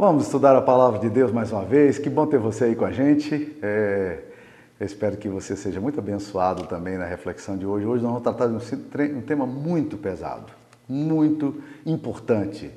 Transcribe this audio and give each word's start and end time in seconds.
Vamos 0.00 0.26
estudar 0.26 0.54
a 0.54 0.62
palavra 0.62 1.00
de 1.00 1.10
Deus 1.10 1.32
mais 1.32 1.50
uma 1.50 1.64
vez. 1.64 1.98
Que 1.98 2.08
bom 2.08 2.24
ter 2.24 2.38
você 2.38 2.66
aí 2.66 2.76
com 2.76 2.84
a 2.84 2.92
gente. 2.92 3.58
É, 3.60 4.20
eu 4.78 4.86
espero 4.86 5.16
que 5.16 5.28
você 5.28 5.56
seja 5.56 5.80
muito 5.80 5.98
abençoado 5.98 6.68
também 6.68 6.96
na 6.96 7.04
reflexão 7.04 7.56
de 7.56 7.66
hoje. 7.66 7.84
Hoje 7.84 8.04
nós 8.04 8.12
vamos 8.12 8.22
tratar 8.22 8.46
de 8.46 9.12
um 9.12 9.20
tema 9.20 9.44
muito 9.44 9.96
pesado, 9.96 10.52
muito 10.88 11.60
importante, 11.84 12.70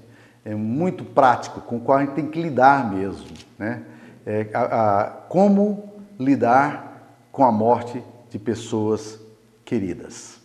é 0.43 0.55
muito 0.55 1.05
prático, 1.05 1.61
com 1.61 1.77
o 1.77 1.81
qual 1.81 1.99
a 1.99 2.01
gente 2.01 2.15
tem 2.15 2.25
que 2.25 2.41
lidar 2.41 2.91
mesmo. 2.91 3.27
Né? 3.59 3.83
É, 4.25 4.47
a, 4.51 5.01
a, 5.01 5.05
como 5.29 5.93
lidar 6.19 7.27
com 7.31 7.45
a 7.45 7.51
morte 7.51 8.03
de 8.31 8.39
pessoas 8.39 9.19
queridas. 9.63 10.39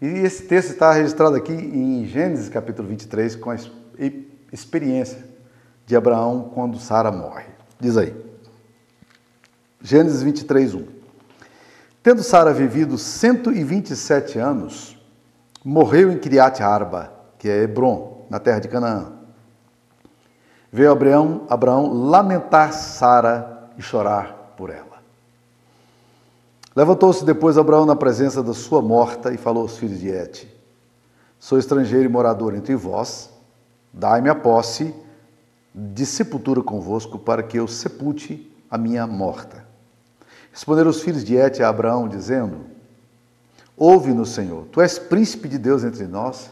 E 0.00 0.06
esse 0.06 0.44
texto 0.44 0.70
está 0.70 0.90
registrado 0.90 1.36
aqui 1.36 1.52
em 1.52 2.06
Gênesis 2.06 2.48
capítulo 2.48 2.88
23, 2.88 3.36
com 3.36 3.50
a 3.50 3.56
experiência 4.50 5.33
de 5.86 5.96
Abraão 5.96 6.50
quando 6.54 6.78
Sara 6.78 7.10
morre. 7.10 7.46
Diz 7.78 7.96
aí. 7.96 8.14
Gênesis 9.80 10.22
23, 10.22 10.74
1. 10.74 10.86
Tendo 12.02 12.22
Sara 12.22 12.52
vivido 12.52 12.96
127 12.96 14.38
anos, 14.38 14.98
morreu 15.64 16.10
em 16.10 16.18
Criate 16.18 16.62
Arba, 16.62 17.12
que 17.38 17.48
é 17.48 17.62
Hebron, 17.62 18.26
na 18.30 18.38
terra 18.38 18.60
de 18.60 18.68
Canaã. 18.68 19.12
Veio 20.72 20.90
Abraão, 20.90 21.46
Abraão 21.48 21.92
lamentar 21.92 22.72
Sara 22.72 23.70
e 23.76 23.82
chorar 23.82 24.54
por 24.56 24.70
ela. 24.70 24.94
Levantou-se 26.74 27.24
depois 27.24 27.56
Abraão 27.56 27.86
na 27.86 27.94
presença 27.94 28.42
da 28.42 28.52
sua 28.52 28.82
morta 28.82 29.32
e 29.32 29.36
falou 29.36 29.62
aos 29.62 29.78
filhos 29.78 30.00
de 30.00 30.08
Et: 30.08 30.48
Sou 31.38 31.58
estrangeiro 31.58 32.06
e 32.06 32.08
morador 32.08 32.54
entre 32.54 32.74
vós, 32.74 33.30
dai-me 33.92 34.28
a 34.28 34.34
posse 34.34 34.92
de 35.74 36.06
sepultura 36.06 36.62
convosco, 36.62 37.18
para 37.18 37.42
que 37.42 37.58
eu 37.58 37.66
sepulte 37.66 38.50
a 38.70 38.78
minha 38.78 39.06
morta. 39.06 39.66
Responderam 40.52 40.90
os 40.90 41.00
filhos 41.02 41.24
de 41.24 41.34
Et 41.34 41.60
a 41.60 41.68
Abraão, 41.68 42.06
dizendo: 42.06 42.60
Ouve-nos, 43.76 44.30
Senhor, 44.30 44.66
tu 44.70 44.80
és 44.80 44.98
príncipe 44.98 45.48
de 45.48 45.58
Deus 45.58 45.82
entre 45.82 46.06
nós. 46.06 46.50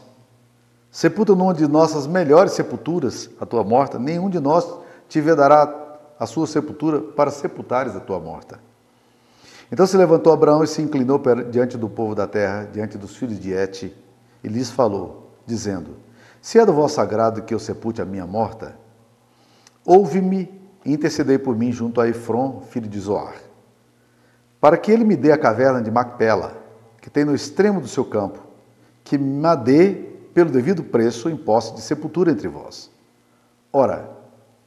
Sepulta 0.91 1.33
numa 1.33 1.53
de 1.53 1.67
nossas 1.67 2.05
melhores 2.05 2.51
sepulturas 2.51 3.29
a 3.39 3.45
tua 3.45 3.63
morta, 3.63 3.97
nenhum 3.97 4.29
de 4.29 4.39
nós 4.39 4.67
te 5.07 5.19
vedará 5.21 5.97
a 6.19 6.25
sua 6.25 6.45
sepultura 6.45 6.99
para 6.99 7.31
sepultares 7.31 7.95
a 7.95 7.99
tua 7.99 8.19
morta. 8.19 8.59
Então 9.71 9.87
se 9.87 9.97
levantou 9.97 10.31
Abraão 10.31 10.63
e 10.63 10.67
se 10.67 10.81
inclinou 10.81 11.19
diante 11.49 11.77
do 11.77 11.89
povo 11.89 12.13
da 12.13 12.27
terra, 12.27 12.69
diante 12.71 12.97
dos 12.97 13.15
filhos 13.15 13.39
de 13.39 13.53
Et, 13.53 13.91
e 14.43 14.47
lhes 14.47 14.69
falou, 14.69 15.31
dizendo: 15.47 15.95
Se 16.41 16.59
é 16.59 16.65
do 16.65 16.73
vosso 16.73 16.99
agrado 17.01 17.41
que 17.41 17.53
eu 17.53 17.59
sepulte 17.59 18.01
a 18.01 18.05
minha 18.05 18.27
morta, 18.27 18.77
Ouve-me 19.85 20.49
e 20.85 20.93
intercedei 20.93 21.37
por 21.37 21.55
mim 21.55 21.71
junto 21.71 21.99
a 21.99 22.07
Efron, 22.07 22.61
filho 22.69 22.87
de 22.87 22.99
Zoar, 22.99 23.35
para 24.59 24.77
que 24.77 24.91
ele 24.91 25.03
me 25.03 25.15
dê 25.15 25.31
a 25.31 25.37
caverna 25.37 25.81
de 25.81 25.91
Macpela, 25.91 26.57
que 27.01 27.09
tem 27.09 27.25
no 27.25 27.35
extremo 27.35 27.81
do 27.81 27.87
seu 27.87 28.05
campo, 28.05 28.39
que 29.03 29.17
me 29.17 29.55
dê 29.57 29.93
pelo 30.33 30.49
devido 30.49 30.83
preço 30.83 31.29
em 31.29 31.35
posse 31.35 31.73
de 31.75 31.81
sepultura 31.81 32.31
entre 32.31 32.47
vós. 32.47 32.89
Ora, 33.71 34.09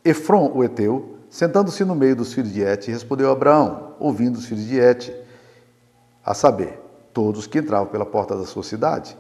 Efron, 0.05 0.53
o 0.55 0.62
Eteu, 0.62 1.17
sentando-se 1.31 1.84
no 1.84 1.94
meio 1.94 2.14
dos 2.14 2.33
filhos 2.33 2.53
de 2.53 2.62
Et, 2.62 2.91
respondeu 2.91 3.31
a 3.31 3.33
Abraão, 3.33 3.94
ouvindo 3.98 4.37
os 4.37 4.44
filhos 4.44 4.64
de 4.64 4.78
Et, 4.78 5.25
a 6.25 6.34
saber, 6.34 6.78
todos 7.12 7.47
que 7.47 7.59
entravam 7.59 7.87
pela 7.87 8.05
porta 8.05 8.37
da 8.37 8.44
sua 8.44 8.62
cidade. 8.62 9.17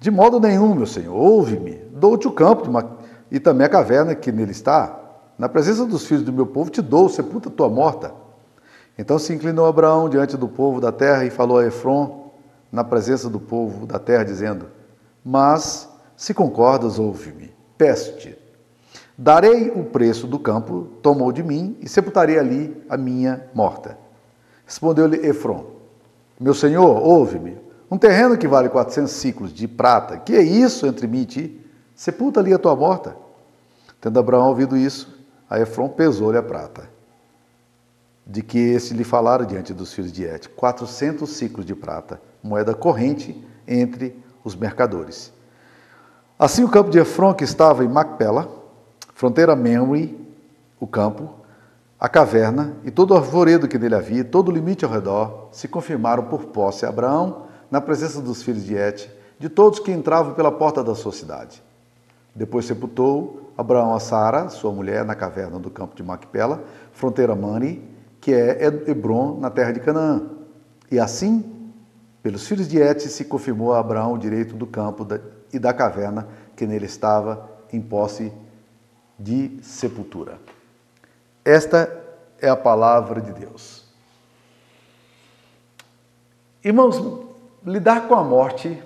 De 0.00 0.10
modo 0.10 0.40
nenhum, 0.40 0.74
meu 0.74 0.86
senhor, 0.86 1.14
ouve-me, 1.14 1.74
dou-te 1.92 2.26
o 2.26 2.32
campo 2.32 2.64
de 2.64 2.70
Macpela 2.70 3.05
e 3.30 3.40
também 3.40 3.66
a 3.66 3.70
caverna 3.70 4.14
que 4.14 4.30
nele 4.32 4.52
está. 4.52 5.00
Na 5.38 5.48
presença 5.48 5.84
dos 5.84 6.06
filhos 6.06 6.22
do 6.22 6.32
meu 6.32 6.46
povo 6.46 6.70
te 6.70 6.80
dou, 6.80 7.08
sepulta 7.08 7.50
tua 7.50 7.68
morta. 7.68 8.12
Então 8.98 9.18
se 9.18 9.34
inclinou 9.34 9.66
Abraão 9.66 10.08
diante 10.08 10.36
do 10.36 10.48
povo 10.48 10.80
da 10.80 10.90
terra 10.90 11.24
e 11.24 11.30
falou 11.30 11.58
a 11.58 11.66
Efron, 11.66 12.30
na 12.72 12.82
presença 12.82 13.28
do 13.28 13.38
povo 13.38 13.86
da 13.86 13.98
terra, 13.98 14.24
dizendo: 14.24 14.66
Mas, 15.24 15.88
se 16.16 16.32
concordas, 16.32 16.98
ouve-me, 16.98 17.52
peço-te. 17.76 18.36
Darei 19.18 19.70
o 19.70 19.84
preço 19.84 20.26
do 20.26 20.38
campo, 20.38 20.88
tomou 21.02 21.32
de 21.32 21.42
mim, 21.42 21.76
e 21.80 21.88
sepultarei 21.88 22.38
ali 22.38 22.84
a 22.88 22.96
minha 22.96 23.48
morta. 23.54 23.98
Respondeu-lhe 24.64 25.26
Efron: 25.26 25.66
Meu 26.40 26.54
senhor, 26.54 27.02
ouve-me. 27.02 27.58
Um 27.90 27.98
terreno 27.98 28.36
que 28.36 28.48
vale 28.48 28.68
400 28.68 29.12
ciclos 29.12 29.52
de 29.52 29.68
prata, 29.68 30.18
que 30.18 30.34
é 30.34 30.42
isso 30.42 30.86
entre 30.86 31.06
mim 31.06 31.20
e 31.20 31.26
ti? 31.26 31.65
Sepulta 31.96 32.40
ali 32.40 32.52
a 32.52 32.58
tua 32.58 32.76
morta. 32.76 33.16
Tendo 34.02 34.20
Abraão 34.20 34.48
ouvido 34.48 34.76
isso, 34.76 35.18
a 35.48 35.58
Efron 35.58 35.88
pesou-lhe 35.88 36.36
a 36.36 36.42
prata, 36.42 36.90
de 38.26 38.42
que 38.42 38.58
este 38.58 38.92
lhe 38.92 39.02
falara 39.02 39.46
diante 39.46 39.72
dos 39.72 39.94
filhos 39.94 40.12
de 40.12 40.22
Et, 40.24 40.46
quatrocentos 40.50 41.30
ciclos 41.30 41.64
de 41.64 41.74
prata, 41.74 42.20
moeda 42.42 42.74
corrente 42.74 43.42
entre 43.66 44.22
os 44.44 44.54
mercadores. 44.54 45.32
Assim 46.38 46.62
o 46.62 46.68
campo 46.68 46.90
de 46.90 46.98
Efron, 46.98 47.32
que 47.32 47.44
estava 47.44 47.82
em 47.82 47.88
Macpela, 47.88 48.46
fronteira 49.14 49.56
Memri, 49.56 50.14
o 50.78 50.86
campo, 50.86 51.30
a 51.98 52.10
caverna 52.10 52.76
e 52.84 52.90
todo 52.90 53.12
o 53.12 53.16
arvoredo 53.16 53.66
que 53.66 53.78
nele 53.78 53.94
havia, 53.94 54.22
todo 54.22 54.48
o 54.50 54.52
limite 54.52 54.84
ao 54.84 54.90
redor, 54.90 55.48
se 55.50 55.66
confirmaram 55.66 56.24
por 56.24 56.44
posse 56.44 56.84
a 56.84 56.90
Abraão, 56.90 57.46
na 57.70 57.80
presença 57.80 58.20
dos 58.20 58.42
filhos 58.42 58.64
de 58.64 58.74
Et, 58.76 59.10
de 59.38 59.48
todos 59.48 59.78
que 59.78 59.90
entravam 59.90 60.34
pela 60.34 60.52
porta 60.52 60.84
da 60.84 60.94
sua 60.94 61.12
cidade. 61.12 61.64
Depois 62.36 62.66
sepultou 62.66 63.52
Abraão 63.56 63.94
a 63.94 64.00
Sara, 64.00 64.50
sua 64.50 64.70
mulher, 64.70 65.04
na 65.04 65.14
caverna 65.14 65.58
do 65.58 65.70
campo 65.70 65.96
de 65.96 66.02
Macpela, 66.02 66.62
fronteira 66.92 67.34
Mani, 67.34 67.82
que 68.20 68.32
é 68.34 68.62
Hebron, 68.86 69.40
na 69.40 69.48
terra 69.48 69.72
de 69.72 69.80
Canaã. 69.80 70.22
E 70.90 71.00
assim, 71.00 71.72
pelos 72.22 72.46
filhos 72.46 72.68
de 72.68 72.78
Et, 72.78 73.00
se 73.00 73.24
confirmou 73.24 73.72
a 73.72 73.78
Abraão 73.78 74.12
o 74.12 74.18
direito 74.18 74.54
do 74.54 74.66
campo 74.66 75.06
e 75.52 75.58
da 75.58 75.72
caverna 75.72 76.28
que 76.54 76.66
nele 76.66 76.84
estava 76.84 77.48
em 77.72 77.80
posse 77.80 78.30
de 79.18 79.58
sepultura. 79.62 80.38
Esta 81.42 82.04
é 82.38 82.48
a 82.48 82.56
palavra 82.56 83.20
de 83.20 83.32
Deus. 83.32 83.86
Irmãos, 86.62 87.00
lidar 87.64 88.08
com 88.08 88.14
a 88.14 88.22
morte 88.22 88.82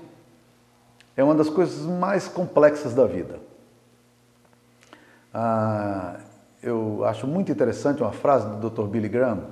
é 1.20 1.25
uma 1.25 1.34
das 1.34 1.50
coisas 1.50 1.84
mais 1.84 2.26
complexas 2.26 2.94
da 2.94 3.06
vida. 3.06 3.38
Ah, 5.32 6.16
eu 6.62 7.04
acho 7.04 7.26
muito 7.26 7.53
interessante 7.53 8.03
uma 8.03 8.12
frase 8.12 8.48
do 8.48 8.70
Dr. 8.70 8.84
Billy 8.84 9.08
Graham, 9.08 9.44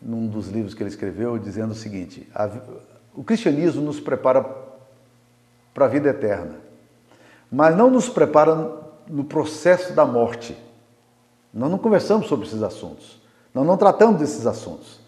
num 0.00 0.26
dos 0.26 0.48
livros 0.48 0.72
que 0.72 0.82
ele 0.82 0.88
escreveu, 0.88 1.38
dizendo 1.38 1.72
o 1.72 1.74
seguinte: 1.74 2.26
o 3.14 3.22
cristianismo 3.22 3.82
nos 3.82 4.00
prepara 4.00 4.44
para 5.74 5.84
a 5.84 5.88
vida 5.88 6.08
eterna, 6.08 6.54
mas 7.52 7.76
não 7.76 7.90
nos 7.90 8.08
prepara 8.08 8.54
no 9.06 9.24
processo 9.24 9.92
da 9.92 10.06
morte. 10.06 10.56
Nós 11.52 11.70
não 11.70 11.78
conversamos 11.78 12.26
sobre 12.26 12.46
esses 12.46 12.62
assuntos, 12.62 13.20
nós 13.52 13.66
não 13.66 13.76
tratamos 13.76 14.18
desses 14.18 14.46
assuntos. 14.46 14.98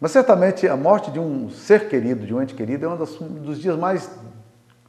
Mas 0.00 0.12
certamente 0.12 0.66
a 0.66 0.76
morte 0.76 1.10
de 1.10 1.20
um 1.20 1.50
ser 1.50 1.88
querido, 1.88 2.26
de 2.26 2.34
um 2.34 2.40
ente 2.40 2.54
querido, 2.54 2.86
é 2.86 2.88
um 2.88 2.96
dos 2.96 3.58
dias 3.60 3.76
mais 3.76 4.10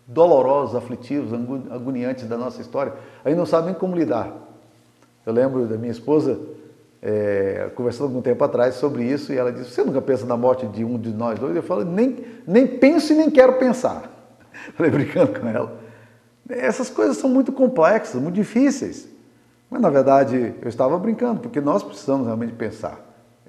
dolorosos, 0.08 0.76
aflitivos, 0.76 1.34
agoniantes 1.70 2.28
da 2.28 2.38
nossa 2.38 2.62
história. 2.62 2.94
Aí 3.26 3.36
não 3.36 3.46
sabem 3.46 3.74
como 3.74 3.96
lidar. 3.96 4.32
Eu 5.26 5.34
lembro 5.34 5.68
da 5.68 5.78
minha 5.78 5.92
esposa 5.92 6.40
é, 7.02 7.70
conversando 7.76 8.08
algum 8.08 8.22
tempo 8.22 8.44
atrás 8.44 8.76
sobre 8.76 9.04
isso 9.04 9.34
e 9.34 9.38
ela 9.38 9.52
disse: 9.52 9.72
Você 9.72 9.84
nunca 9.84 10.02
pensa 10.02 10.26
na 10.26 10.38
morte 10.38 10.66
de 10.68 10.86
um 10.86 10.98
de 10.98 11.10
nós 11.10 11.38
dois? 11.38 11.56
Eu 11.56 11.64
falo: 11.64 11.84
Nem, 11.84 12.24
nem 12.48 12.66
penso 12.66 13.12
e 13.12 13.16
nem 13.16 13.30
quero 13.30 13.54
pensar. 13.54 14.10
Falei 14.76 14.92
brincando 14.92 15.40
com 15.40 15.48
ela. 15.48 15.80
Essas 16.50 16.90
coisas 16.90 17.18
são 17.18 17.30
muito 17.30 17.52
complexas, 17.52 18.22
muito 18.22 18.36
difíceis. 18.36 19.10
Mas 19.70 19.82
na 19.82 19.90
verdade 19.90 20.54
eu 20.62 20.70
estava 20.70 20.98
brincando, 20.98 21.42
porque 21.42 21.60
nós 21.60 21.84
precisamos 21.84 22.26
realmente 22.26 22.54
pensar. 22.54 23.00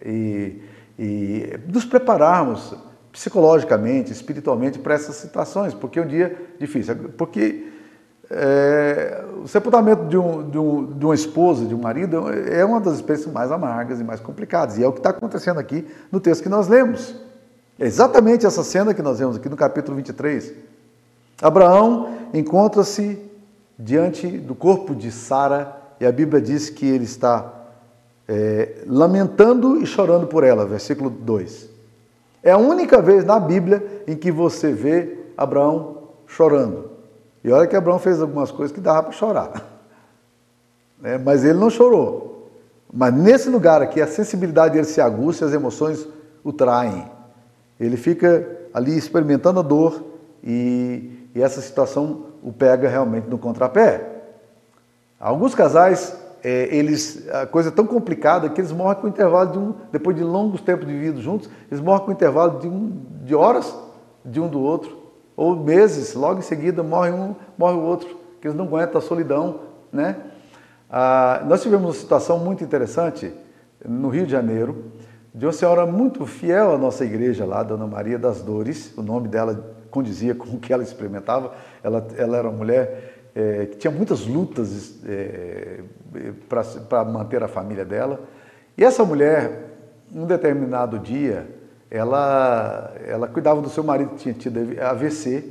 E 0.05 0.61
e 0.99 1.59
nos 1.69 1.85
prepararmos 1.85 2.75
psicologicamente, 3.12 4.11
espiritualmente 4.11 4.79
para 4.79 4.94
essas 4.94 5.17
situações, 5.17 5.75
porque 5.75 5.99
é 5.99 6.03
um 6.03 6.06
dia 6.06 6.37
difícil. 6.59 6.94
Porque 7.17 7.67
é, 8.31 9.23
o 9.43 9.47
sepultamento 9.47 10.06
de, 10.06 10.17
um, 10.17 10.49
de, 10.49 10.59
um, 10.59 10.87
de 10.87 11.05
uma 11.05 11.15
esposa, 11.15 11.67
de 11.67 11.75
um 11.75 11.79
marido, 11.79 12.33
é 12.33 12.65
uma 12.65 12.81
das 12.81 12.94
experiências 12.94 13.33
mais 13.33 13.53
amargas 13.53 14.00
e 14.00 14.05
mais 14.05 14.21
complicadas. 14.21 14.79
E 14.79 14.83
é 14.83 14.89
o 14.89 14.93
que 14.93 15.00
está 15.00 15.11
acontecendo 15.11 15.61
aqui 15.61 15.87
no 16.11 16.19
texto 16.19 16.43
que 16.43 16.49
nós 16.49 16.69
lemos. 16.69 17.15
É 17.79 17.87
exatamente 17.87 18.47
essa 18.47 18.65
cena 18.65 18.95
que 18.95 19.03
nós 19.03 19.19
vemos 19.19 19.37
aqui 19.37 19.49
no 19.49 19.56
capítulo 19.56 19.97
23. 19.97 20.53
Abraão 21.43 22.09
encontra-se 22.33 23.19
diante 23.79 24.27
do 24.27 24.55
corpo 24.55 24.95
de 24.95 25.11
Sara 25.11 25.77
e 26.00 26.06
a 26.06 26.12
Bíblia 26.12 26.41
diz 26.41 26.71
que 26.71 26.87
ele 26.87 27.05
está 27.05 27.62
é, 28.34 28.76
lamentando 28.87 29.76
e 29.82 29.84
chorando 29.84 30.26
por 30.26 30.43
ela, 30.43 30.64
versículo 30.64 31.11
2. 31.11 31.69
É 32.43 32.52
a 32.52 32.56
única 32.56 33.02
vez 33.02 33.26
na 33.26 33.38
Bíblia 33.38 34.05
em 34.06 34.17
que 34.17 34.32
você 34.32 34.73
vê 34.73 35.19
Abraão 35.37 35.99
chorando. 36.26 36.93
E 37.44 37.52
olha 37.52 37.67
que 37.67 37.76
Abraão 37.76 37.99
fez 37.99 38.23
algumas 38.23 38.50
coisas 38.50 38.75
que 38.75 38.81
dava 38.81 39.02
para 39.02 39.12
chorar. 39.12 39.52
né? 40.99 41.19
mas 41.19 41.44
ele 41.44 41.58
não 41.58 41.69
chorou. 41.69 42.50
Mas 42.90 43.12
nesse 43.12 43.50
lugar 43.50 43.82
aqui, 43.82 44.00
a 44.00 44.06
sensibilidade 44.06 44.73
dele 44.75 44.87
se 44.87 45.00
aguça, 45.02 45.44
as 45.44 45.52
emoções 45.52 46.08
o 46.43 46.55
traem. 46.55 47.05
Ele 47.78 47.99
fica 47.99 48.49
ali 48.73 48.96
experimentando 48.96 49.61
a 49.61 49.62
dor 49.62 50.02
e, 50.43 51.28
e 51.35 51.43
essa 51.43 51.61
situação 51.61 52.28
o 52.43 52.50
pega 52.50 52.88
realmente 52.88 53.28
no 53.28 53.37
contrapé. 53.37 54.08
Alguns 55.20 55.55
casais, 55.55 56.17
é, 56.44 56.75
eles, 56.75 57.29
a 57.31 57.47
coisa 57.47 57.69
é 57.69 57.73
tão 57.73 57.87
complicada 57.87 58.49
que 58.49 58.61
eles 58.61 58.73
morrem 58.73 59.00
com 59.00 59.09
intervalo 59.09 59.53
de 59.53 59.59
um, 59.59 59.75
depois 59.93 60.17
de 60.17 60.25
longos 60.25 60.61
tempos 60.61 60.87
de 60.87 60.97
vida 60.97 61.21
juntos, 61.21 61.49
eles 61.71 61.83
morrem 61.83 62.05
com 62.05 62.12
intervalo 62.12 62.59
de, 62.59 62.69
um, 62.69 63.00
de 63.25 63.35
horas 63.35 63.75
de 64.25 64.41
um 64.41 64.49
do 64.49 64.61
outro, 64.61 64.99
ou 65.37 65.56
meses, 65.56 66.15
logo 66.15 66.41
em 66.41 66.43
seguida 66.43 66.83
morre 66.83 67.11
um, 67.11 67.35
morre 67.56 67.77
o 67.77 67.83
outro, 67.83 68.09
que 68.41 68.49
eles 68.49 68.56
não 68.56 68.65
aguentam 68.65 68.99
a 68.99 69.03
solidão, 69.03 69.61
né? 69.93 70.17
Ah, 70.91 71.43
nós 71.47 71.62
tivemos 71.62 71.87
uma 71.87 71.94
situação 71.94 72.39
muito 72.39 72.62
interessante 72.62 73.33
no 73.87 74.09
Rio 74.09 74.27
de 74.27 74.33
Janeiro, 74.33 74.93
de 75.35 75.47
uma 75.47 75.53
senhora 75.53 75.87
muito 75.87 76.27
fiel 76.27 76.75
à 76.75 76.79
nossa 76.79 77.05
igreja 77.05 77.47
lá, 77.47 77.62
Dona 77.62 77.87
Maria 77.87 78.19
das 78.19 78.43
Dores, 78.43 78.93
o 78.97 79.03
nome 79.03 79.29
dela 79.29 79.75
condizia 79.91 80.35
com 80.35 80.50
o 80.50 80.59
que 80.59 80.73
ela 80.73 80.83
experimentava, 80.83 81.53
ela, 81.83 82.06
ela 82.17 82.37
era 82.37 82.49
uma 82.49 82.59
mulher 82.59 83.12
é, 83.34 83.67
que 83.67 83.76
tinha 83.76 83.90
muitas 83.90 84.26
lutas 84.26 85.00
é, 85.06 85.81
para 86.49 87.05
manter 87.05 87.43
a 87.43 87.49
família 87.49 87.84
dela, 87.84 88.20
e 88.76 88.84
essa 88.84 89.05
mulher, 89.05 89.70
num 90.11 90.26
determinado 90.26 90.99
dia, 90.99 91.46
ela, 91.90 92.93
ela 93.06 93.29
cuidava 93.29 93.61
do 93.61 93.69
seu 93.69 93.84
marido 93.84 94.11
que 94.11 94.17
tinha 94.17 94.34
tido 94.34 94.58
AVC, 94.81 95.44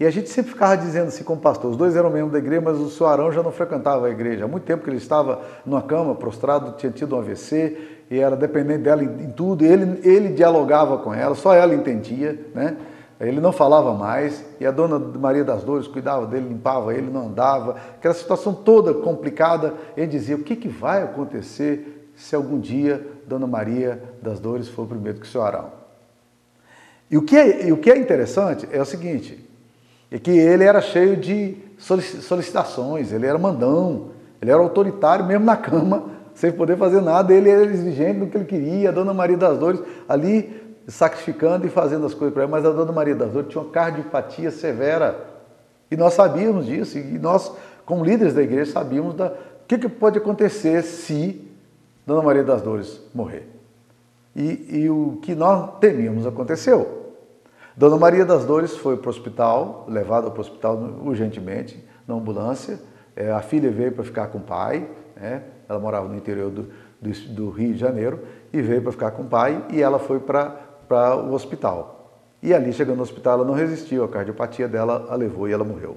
e 0.00 0.06
a 0.06 0.10
gente 0.10 0.28
sempre 0.28 0.52
ficava 0.52 0.76
dizendo 0.76 1.08
assim 1.08 1.24
como 1.24 1.40
pastor, 1.40 1.72
os 1.72 1.76
dois 1.76 1.96
eram 1.96 2.10
membros 2.10 2.32
da 2.32 2.38
igreja, 2.38 2.60
mas 2.60 2.78
o 2.78 2.88
seu 2.88 3.06
Arão 3.06 3.32
já 3.32 3.42
não 3.42 3.50
frequentava 3.50 4.06
a 4.06 4.10
igreja. 4.10 4.44
Há 4.44 4.48
muito 4.48 4.62
tempo 4.62 4.84
que 4.84 4.90
ele 4.90 4.98
estava 4.98 5.42
numa 5.66 5.82
cama, 5.82 6.14
prostrado, 6.14 6.76
tinha 6.76 6.92
tido 6.92 7.16
um 7.16 7.18
AVC, 7.18 7.76
e 8.10 8.18
era 8.18 8.36
dependente 8.36 8.82
dela 8.82 9.02
em, 9.02 9.24
em 9.24 9.30
tudo, 9.30 9.64
ele, 9.64 10.00
ele 10.06 10.28
dialogava 10.28 10.98
com 10.98 11.12
ela, 11.12 11.34
só 11.34 11.52
ela 11.52 11.74
entendia, 11.74 12.38
né? 12.54 12.76
Ele 13.20 13.40
não 13.40 13.50
falava 13.50 13.92
mais, 13.94 14.44
e 14.60 14.66
a 14.66 14.70
dona 14.70 14.98
Maria 14.98 15.42
das 15.42 15.64
Dores 15.64 15.88
cuidava 15.88 16.24
dele, 16.26 16.48
limpava 16.48 16.94
ele, 16.94 17.10
não 17.10 17.26
andava. 17.26 17.76
Aquela 17.96 18.14
situação 18.14 18.54
toda 18.54 18.94
complicada, 18.94 19.74
ele 19.96 20.06
dizia, 20.06 20.36
o 20.36 20.42
que, 20.42 20.54
que 20.54 20.68
vai 20.68 21.02
acontecer 21.02 22.10
se 22.14 22.36
algum 22.36 22.60
dia 22.60 23.04
Dona 23.26 23.46
Maria 23.46 24.00
das 24.22 24.38
Dores 24.38 24.68
for 24.68 24.86
primeiro 24.86 25.18
que 25.18 25.26
o 25.26 25.28
seu 25.28 25.42
Arão? 25.42 25.72
E 27.10 27.16
o 27.16 27.22
que 27.22 27.36
é, 27.36 27.66
e 27.66 27.72
o 27.72 27.78
que 27.78 27.90
é 27.90 27.98
interessante 27.98 28.68
é 28.70 28.80
o 28.80 28.84
seguinte, 28.84 29.44
e 30.12 30.18
que 30.18 30.30
ele 30.30 30.62
era 30.62 30.80
cheio 30.80 31.16
de 31.16 31.56
solicitações, 31.78 33.12
ele 33.12 33.26
era 33.26 33.38
mandão, 33.38 34.10
ele 34.40 34.50
era 34.50 34.60
autoritário 34.60 35.24
mesmo 35.24 35.44
na 35.44 35.56
cama, 35.56 36.04
sem 36.34 36.52
poder 36.52 36.76
fazer 36.76 37.00
nada, 37.00 37.34
ele 37.34 37.50
era 37.50 37.64
exigente 37.64 38.20
do 38.20 38.26
que 38.28 38.36
ele 38.36 38.44
queria, 38.44 38.90
a 38.90 38.92
Dona 38.92 39.12
Maria 39.12 39.36
das 39.36 39.58
Dores 39.58 39.80
ali 40.08 40.67
sacrificando 40.88 41.66
e 41.66 41.70
fazendo 41.70 42.06
as 42.06 42.14
coisas 42.14 42.32
para 42.32 42.44
ela, 42.44 42.50
mas 42.50 42.64
a 42.64 42.70
Dona 42.70 42.92
Maria 42.92 43.14
das 43.14 43.30
Dores 43.30 43.50
tinha 43.50 43.62
uma 43.62 43.70
cardiopatia 43.70 44.50
severa, 44.50 45.26
e 45.90 45.96
nós 45.96 46.14
sabíamos 46.14 46.66
disso, 46.66 46.98
e 46.98 47.18
nós, 47.18 47.52
como 47.84 48.04
líderes 48.04 48.34
da 48.34 48.42
igreja, 48.42 48.72
sabíamos 48.72 49.14
da, 49.14 49.26
o 49.28 49.66
que, 49.68 49.78
que 49.78 49.88
pode 49.88 50.18
acontecer 50.18 50.82
se 50.82 51.46
Dona 52.06 52.22
Maria 52.22 52.42
das 52.42 52.62
Dores 52.62 53.02
morrer. 53.14 53.46
E, 54.34 54.80
e 54.80 54.90
o 54.90 55.18
que 55.20 55.34
nós 55.34 55.78
temíamos 55.78 56.26
aconteceu. 56.26 57.12
Dona 57.76 57.96
Maria 57.96 58.24
das 58.24 58.44
Dores 58.44 58.76
foi 58.76 58.96
para 58.96 59.08
o 59.08 59.10
hospital, 59.10 59.84
levada 59.88 60.30
para 60.30 60.38
o 60.38 60.40
hospital 60.40 60.76
urgentemente, 61.04 61.82
na 62.06 62.14
ambulância. 62.14 62.78
É, 63.14 63.30
a 63.30 63.40
filha 63.40 63.70
veio 63.70 63.92
para 63.92 64.04
ficar 64.04 64.28
com 64.28 64.38
o 64.38 64.40
pai, 64.40 64.88
né? 65.14 65.42
ela 65.68 65.78
morava 65.78 66.08
no 66.08 66.16
interior 66.16 66.50
do, 66.50 66.66
do, 67.00 67.10
do, 67.34 67.50
Rio 67.50 67.74
de 67.74 67.78
Janeiro, 67.78 68.20
e 68.52 68.62
veio 68.62 68.82
para 68.82 68.92
ficar 68.92 69.10
com 69.10 69.22
o 69.22 69.26
pai, 69.26 69.62
e 69.70 69.82
ela 69.82 69.98
foi 69.98 70.18
para 70.18 70.67
o 70.96 71.32
hospital. 71.32 72.12
E 72.42 72.54
ali, 72.54 72.72
chegando 72.72 72.96
no 72.96 73.02
hospital, 73.02 73.34
ela 73.34 73.44
não 73.44 73.54
resistiu, 73.54 74.04
a 74.04 74.08
cardiopatia 74.08 74.68
dela 74.68 75.06
a 75.10 75.14
levou 75.14 75.48
e 75.48 75.52
ela 75.52 75.64
morreu. 75.64 75.96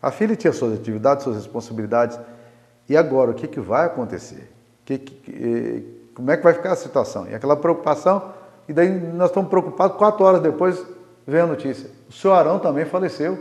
A 0.00 0.10
filha 0.10 0.34
tinha 0.36 0.52
suas 0.52 0.78
atividades, 0.78 1.24
suas 1.24 1.36
responsabilidades, 1.36 2.18
e 2.88 2.96
agora 2.96 3.30
o 3.30 3.34
que, 3.34 3.46
que 3.46 3.60
vai 3.60 3.86
acontecer? 3.86 4.50
Que, 4.84 4.98
que, 4.98 6.10
como 6.14 6.30
é 6.30 6.36
que 6.36 6.42
vai 6.42 6.52
ficar 6.52 6.72
a 6.72 6.76
situação? 6.76 7.26
E 7.28 7.34
aquela 7.34 7.56
preocupação 7.56 8.32
e 8.68 8.72
daí 8.72 8.88
nós 8.88 9.28
estamos 9.28 9.50
preocupados, 9.50 9.96
quatro 9.96 10.24
horas 10.24 10.40
depois 10.40 10.84
vem 11.26 11.40
a 11.40 11.46
notícia. 11.46 11.90
O 12.08 12.12
senhor 12.12 12.34
Arão 12.34 12.58
também 12.58 12.84
faleceu. 12.84 13.34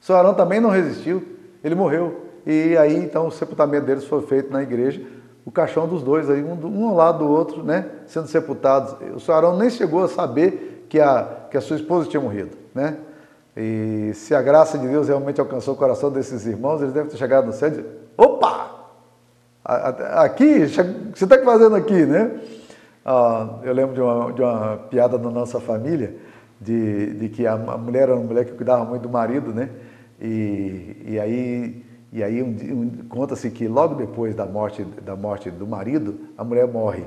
O 0.00 0.04
senhor 0.04 0.18
Arão 0.18 0.34
também 0.34 0.60
não 0.60 0.70
resistiu, 0.70 1.22
ele 1.62 1.74
morreu. 1.74 2.26
E 2.46 2.76
aí 2.76 2.96
então 2.96 3.26
o 3.26 3.30
sepultamento 3.30 3.86
deles 3.86 4.04
foi 4.04 4.22
feito 4.22 4.52
na 4.52 4.62
igreja, 4.62 5.00
o 5.44 5.50
caixão 5.50 5.88
dos 5.88 6.02
dois, 6.02 6.30
aí, 6.30 6.42
um, 6.42 6.54
um 6.66 6.88
ao 6.88 6.94
lado 6.94 7.18
do 7.18 7.30
outro, 7.30 7.62
né, 7.62 7.86
sendo 8.06 8.28
sepultados. 8.28 8.94
O 9.14 9.20
senhor 9.20 9.38
Arão 9.38 9.56
nem 9.56 9.70
chegou 9.70 10.04
a 10.04 10.08
saber 10.08 10.86
que 10.88 11.00
a, 11.00 11.46
que 11.50 11.56
a 11.56 11.60
sua 11.60 11.76
esposa 11.76 12.08
tinha 12.08 12.20
morrido. 12.20 12.56
Né? 12.74 12.96
E 13.56 14.12
se 14.14 14.34
a 14.34 14.40
graça 14.40 14.78
de 14.78 14.86
Deus 14.86 15.08
realmente 15.08 15.40
alcançou 15.40 15.74
o 15.74 15.76
coração 15.76 16.10
desses 16.10 16.46
irmãos, 16.46 16.80
eles 16.80 16.94
devem 16.94 17.10
ter 17.10 17.16
chegado 17.16 17.46
no 17.46 17.52
céu 17.52 17.68
e 17.68 17.70
dizer, 17.72 17.86
opa! 18.16 18.70
Aqui, 19.64 20.66
você 20.66 21.24
está 21.24 21.38
fazendo 21.38 21.76
aqui, 21.76 22.04
né? 22.04 22.40
Ah, 23.04 23.58
eu 23.62 23.72
lembro 23.72 23.94
de 23.94 24.00
uma, 24.00 24.32
de 24.32 24.42
uma 24.42 24.76
piada 24.90 25.16
da 25.16 25.30
nossa 25.30 25.60
família, 25.60 26.16
de, 26.60 27.14
de 27.14 27.28
que 27.28 27.46
a, 27.46 27.56
mulher 27.56 28.02
era 28.02 28.14
uma 28.14 28.24
mulher 28.24 28.44
que 28.44 28.52
cuidava 28.52 28.84
muito 28.84 29.02
do 29.02 29.08
marido, 29.08 29.52
né? 29.52 29.70
E, 30.20 30.96
e 31.06 31.20
aí, 31.20 31.84
e 32.12 32.22
aí 32.22 32.42
um, 32.42 32.48
um, 32.48 32.90
conta-se 33.08 33.50
que 33.50 33.66
logo 33.66 33.94
depois 33.94 34.34
da 34.34 34.44
morte, 34.44 34.84
da 34.84 35.16
morte 35.16 35.50
do 35.50 35.66
marido, 35.66 36.18
a 36.36 36.44
mulher 36.44 36.68
morre, 36.68 37.04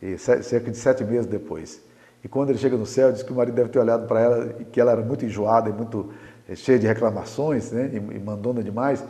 e, 0.00 0.16
cerca 0.16 0.70
de 0.70 0.78
sete 0.78 1.04
meses 1.04 1.26
depois. 1.26 1.82
E 2.24 2.28
quando 2.28 2.50
ele 2.50 2.58
chega 2.58 2.76
no 2.76 2.86
céu, 2.86 3.12
diz 3.12 3.22
que 3.22 3.32
o 3.32 3.34
marido 3.36 3.54
deve 3.54 3.68
ter 3.68 3.78
olhado 3.78 4.06
para 4.06 4.20
ela, 4.20 4.48
que 4.72 4.80
ela 4.80 4.92
era 4.92 5.02
muito 5.02 5.24
enjoada 5.24 5.68
e 5.68 5.72
muito 5.72 6.10
é, 6.48 6.54
cheia 6.54 6.78
de 6.78 6.86
reclamações, 6.86 7.70
né? 7.70 7.90
E, 7.92 7.96
e 7.96 8.18
mandona 8.18 8.62
demais. 8.62 9.04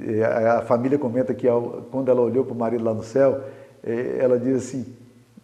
E 0.00 0.22
a, 0.22 0.58
a 0.58 0.62
família 0.62 0.98
comenta 0.98 1.34
que 1.34 1.48
ao, 1.48 1.86
quando 1.90 2.10
ela 2.10 2.20
olhou 2.20 2.44
para 2.44 2.54
o 2.54 2.56
marido 2.56 2.84
lá 2.84 2.94
no 2.94 3.02
céu, 3.02 3.40
é, 3.82 4.18
ela 4.20 4.38
diz 4.38 4.56
assim, 4.56 4.86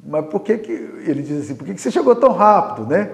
mas 0.06 0.26
por 0.26 0.40
que, 0.40 0.58
que 0.58 0.72
ele 0.72 1.22
diz 1.22 1.44
assim, 1.44 1.54
por 1.54 1.64
que, 1.64 1.74
que 1.74 1.80
você 1.80 1.90
chegou 1.90 2.14
tão 2.14 2.30
rápido, 2.30 2.86
né? 2.86 3.10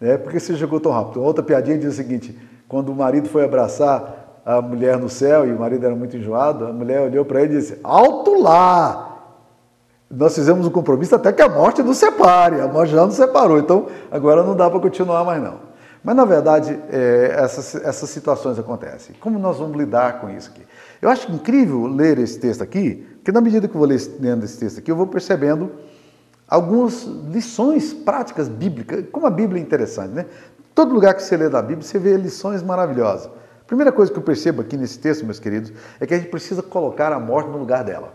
É, 0.00 0.16
por 0.16 0.32
que 0.32 0.40
você 0.40 0.56
chegou 0.56 0.80
tão 0.80 0.90
rápido? 0.90 1.22
Outra 1.22 1.44
piadinha 1.44 1.76
diz 1.76 1.92
o 1.92 1.96
seguinte: 1.96 2.36
quando 2.66 2.90
o 2.90 2.94
marido 2.94 3.28
foi 3.28 3.44
abraçar 3.44 4.19
a 4.44 4.60
mulher 4.60 4.98
no 4.98 5.08
céu 5.08 5.46
e 5.46 5.52
o 5.52 5.58
marido 5.58 5.84
era 5.84 5.94
muito 5.94 6.16
enjoado, 6.16 6.66
a 6.66 6.72
mulher 6.72 7.00
olhou 7.00 7.24
para 7.24 7.42
ele 7.42 7.54
e 7.54 7.58
disse: 7.58 7.78
Alto 7.82 8.40
lá! 8.40 9.06
Nós 10.10 10.34
fizemos 10.34 10.66
um 10.66 10.70
compromisso 10.70 11.14
até 11.14 11.32
que 11.32 11.40
a 11.40 11.48
morte 11.48 11.82
nos 11.82 11.96
separe, 11.96 12.60
a 12.60 12.66
morte 12.66 12.92
já 12.92 13.06
nos 13.06 13.14
separou, 13.14 13.58
então 13.58 13.86
agora 14.10 14.42
não 14.42 14.56
dá 14.56 14.68
para 14.68 14.80
continuar 14.80 15.24
mais 15.24 15.40
não. 15.40 15.70
Mas 16.02 16.16
na 16.16 16.24
verdade, 16.24 16.76
é, 16.90 17.36
essas, 17.38 17.74
essas 17.76 18.10
situações 18.10 18.58
acontecem. 18.58 19.14
Como 19.20 19.38
nós 19.38 19.58
vamos 19.58 19.76
lidar 19.76 20.20
com 20.20 20.28
isso 20.28 20.50
aqui? 20.50 20.62
Eu 21.00 21.10
acho 21.10 21.30
incrível 21.30 21.86
ler 21.86 22.18
esse 22.18 22.38
texto 22.40 22.62
aqui, 22.62 23.06
porque 23.16 23.30
na 23.30 23.40
medida 23.40 23.68
que 23.68 23.74
eu 23.74 23.78
vou 23.78 23.88
lendo 23.88 24.44
esse 24.44 24.58
texto 24.58 24.78
aqui, 24.78 24.90
eu 24.90 24.96
vou 24.96 25.06
percebendo 25.06 25.70
algumas 26.48 27.04
lições 27.04 27.92
práticas 27.92 28.48
bíblicas. 28.48 29.04
Como 29.12 29.26
a 29.26 29.30
Bíblia 29.30 29.60
é 29.60 29.62
interessante, 29.62 30.12
né? 30.12 30.26
Todo 30.74 30.92
lugar 30.92 31.14
que 31.14 31.22
você 31.22 31.36
lê 31.36 31.48
da 31.48 31.60
Bíblia, 31.60 31.82
você 31.82 31.98
vê 31.98 32.16
lições 32.16 32.62
maravilhosas. 32.62 33.30
Primeira 33.70 33.92
coisa 33.92 34.10
que 34.10 34.18
eu 34.18 34.22
percebo 34.24 34.62
aqui 34.62 34.76
nesse 34.76 34.98
texto, 34.98 35.24
meus 35.24 35.38
queridos, 35.38 35.72
é 36.00 36.04
que 36.04 36.12
a 36.12 36.18
gente 36.18 36.28
precisa 36.28 36.60
colocar 36.60 37.12
a 37.12 37.20
morte 37.20 37.50
no 37.50 37.56
lugar 37.56 37.84
dela. 37.84 38.12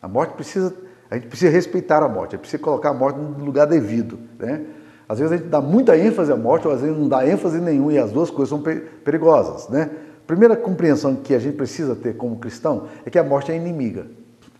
A 0.00 0.06
morte 0.06 0.34
precisa, 0.34 0.72
a 1.10 1.16
gente 1.16 1.26
precisa 1.26 1.50
respeitar 1.50 2.00
a 2.00 2.08
morte, 2.08 2.28
a 2.28 2.30
gente 2.36 2.42
precisa 2.42 2.62
colocar 2.62 2.90
a 2.90 2.94
morte 2.94 3.18
no 3.18 3.44
lugar 3.44 3.66
devido, 3.66 4.16
né? 4.38 4.66
Às 5.08 5.18
vezes 5.18 5.32
a 5.32 5.36
gente 5.36 5.48
dá 5.48 5.60
muita 5.60 5.98
ênfase 5.98 6.30
à 6.30 6.36
morte, 6.36 6.64
ou 6.64 6.72
às 6.72 6.80
vezes 6.80 6.96
não 6.96 7.08
dá 7.08 7.26
ênfase 7.26 7.60
nenhuma, 7.60 7.92
e 7.92 7.98
as 7.98 8.12
duas 8.12 8.30
coisas 8.30 8.50
são 8.50 8.62
perigosas, 9.02 9.68
né? 9.68 9.90
Primeira 10.28 10.54
compreensão 10.54 11.16
que 11.16 11.34
a 11.34 11.38
gente 11.40 11.56
precisa 11.56 11.96
ter 11.96 12.16
como 12.16 12.36
cristão 12.36 12.86
é 13.04 13.10
que 13.10 13.18
a 13.18 13.24
morte 13.24 13.50
é 13.50 13.56
inimiga. 13.56 14.06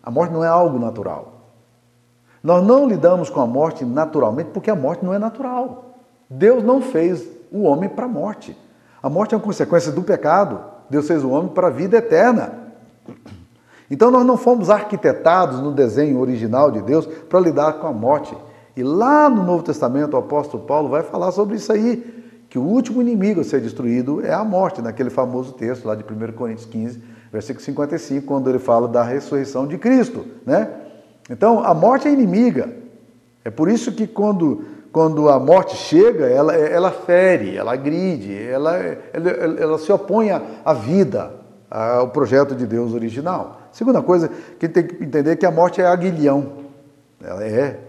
A 0.02 0.10
morte 0.10 0.32
não 0.32 0.42
é 0.42 0.48
algo 0.48 0.80
natural. 0.80 1.52
Nós 2.42 2.66
não 2.66 2.88
lidamos 2.88 3.30
com 3.30 3.40
a 3.40 3.46
morte 3.46 3.84
naturalmente 3.84 4.50
porque 4.52 4.68
a 4.68 4.74
morte 4.74 5.04
não 5.04 5.14
é 5.14 5.18
natural. 5.20 5.94
Deus 6.28 6.64
não 6.64 6.82
fez 6.82 7.24
o 7.52 7.62
homem 7.62 7.88
para 7.88 8.06
a 8.06 8.08
morte. 8.08 8.63
A 9.04 9.10
morte 9.10 9.34
é 9.34 9.36
uma 9.36 9.44
consequência 9.44 9.92
do 9.92 10.00
pecado. 10.00 10.60
Deus 10.88 11.06
fez 11.06 11.22
o 11.22 11.28
homem 11.28 11.50
para 11.50 11.66
a 11.66 11.70
vida 11.70 11.98
eterna. 11.98 12.54
Então 13.90 14.10
nós 14.10 14.24
não 14.24 14.38
fomos 14.38 14.70
arquitetados 14.70 15.60
no 15.60 15.72
desenho 15.72 16.18
original 16.18 16.70
de 16.70 16.80
Deus 16.80 17.04
para 17.04 17.38
lidar 17.38 17.74
com 17.74 17.86
a 17.86 17.92
morte. 17.92 18.34
E 18.74 18.82
lá 18.82 19.28
no 19.28 19.42
Novo 19.42 19.62
Testamento 19.62 20.14
o 20.14 20.16
apóstolo 20.16 20.64
Paulo 20.64 20.88
vai 20.88 21.02
falar 21.02 21.32
sobre 21.32 21.56
isso 21.56 21.70
aí, 21.70 21.98
que 22.48 22.58
o 22.58 22.62
último 22.62 23.02
inimigo 23.02 23.42
a 23.42 23.44
ser 23.44 23.60
destruído 23.60 24.24
é 24.24 24.32
a 24.32 24.42
morte, 24.42 24.80
naquele 24.80 25.10
famoso 25.10 25.52
texto 25.52 25.84
lá 25.84 25.94
de 25.94 26.02
1 26.02 26.32
Coríntios 26.32 26.64
15, 26.64 27.02
versículo 27.30 27.62
55, 27.62 28.26
quando 28.26 28.48
ele 28.48 28.58
fala 28.58 28.88
da 28.88 29.02
ressurreição 29.02 29.66
de 29.66 29.76
Cristo, 29.76 30.24
né? 30.46 30.66
Então, 31.28 31.62
a 31.62 31.74
morte 31.74 32.08
é 32.08 32.10
inimiga. 32.10 32.74
É 33.44 33.50
por 33.50 33.68
isso 33.68 33.92
que 33.92 34.06
quando, 34.06 34.64
quando 34.94 35.28
a 35.28 35.40
morte 35.40 35.74
chega, 35.74 36.24
ela, 36.26 36.54
ela 36.54 36.92
fere, 36.92 37.56
ela 37.56 37.72
agride, 37.72 38.40
ela, 38.40 38.76
ela, 39.12 39.30
ela 39.58 39.76
se 39.76 39.90
opõe 39.90 40.30
à 40.30 40.72
vida. 40.72 41.32
o 42.00 42.06
projeto 42.06 42.54
de 42.54 42.64
Deus 42.64 42.94
original. 42.94 43.62
Segunda 43.72 44.00
coisa 44.00 44.30
que 44.56 44.68
tem 44.68 44.86
que 44.86 45.02
entender 45.02 45.32
é 45.32 45.36
que 45.36 45.44
a 45.44 45.50
morte 45.50 45.80
é 45.80 45.86
aguilhão. 45.86 46.46
Ela 47.20 47.42
é. 47.44 47.80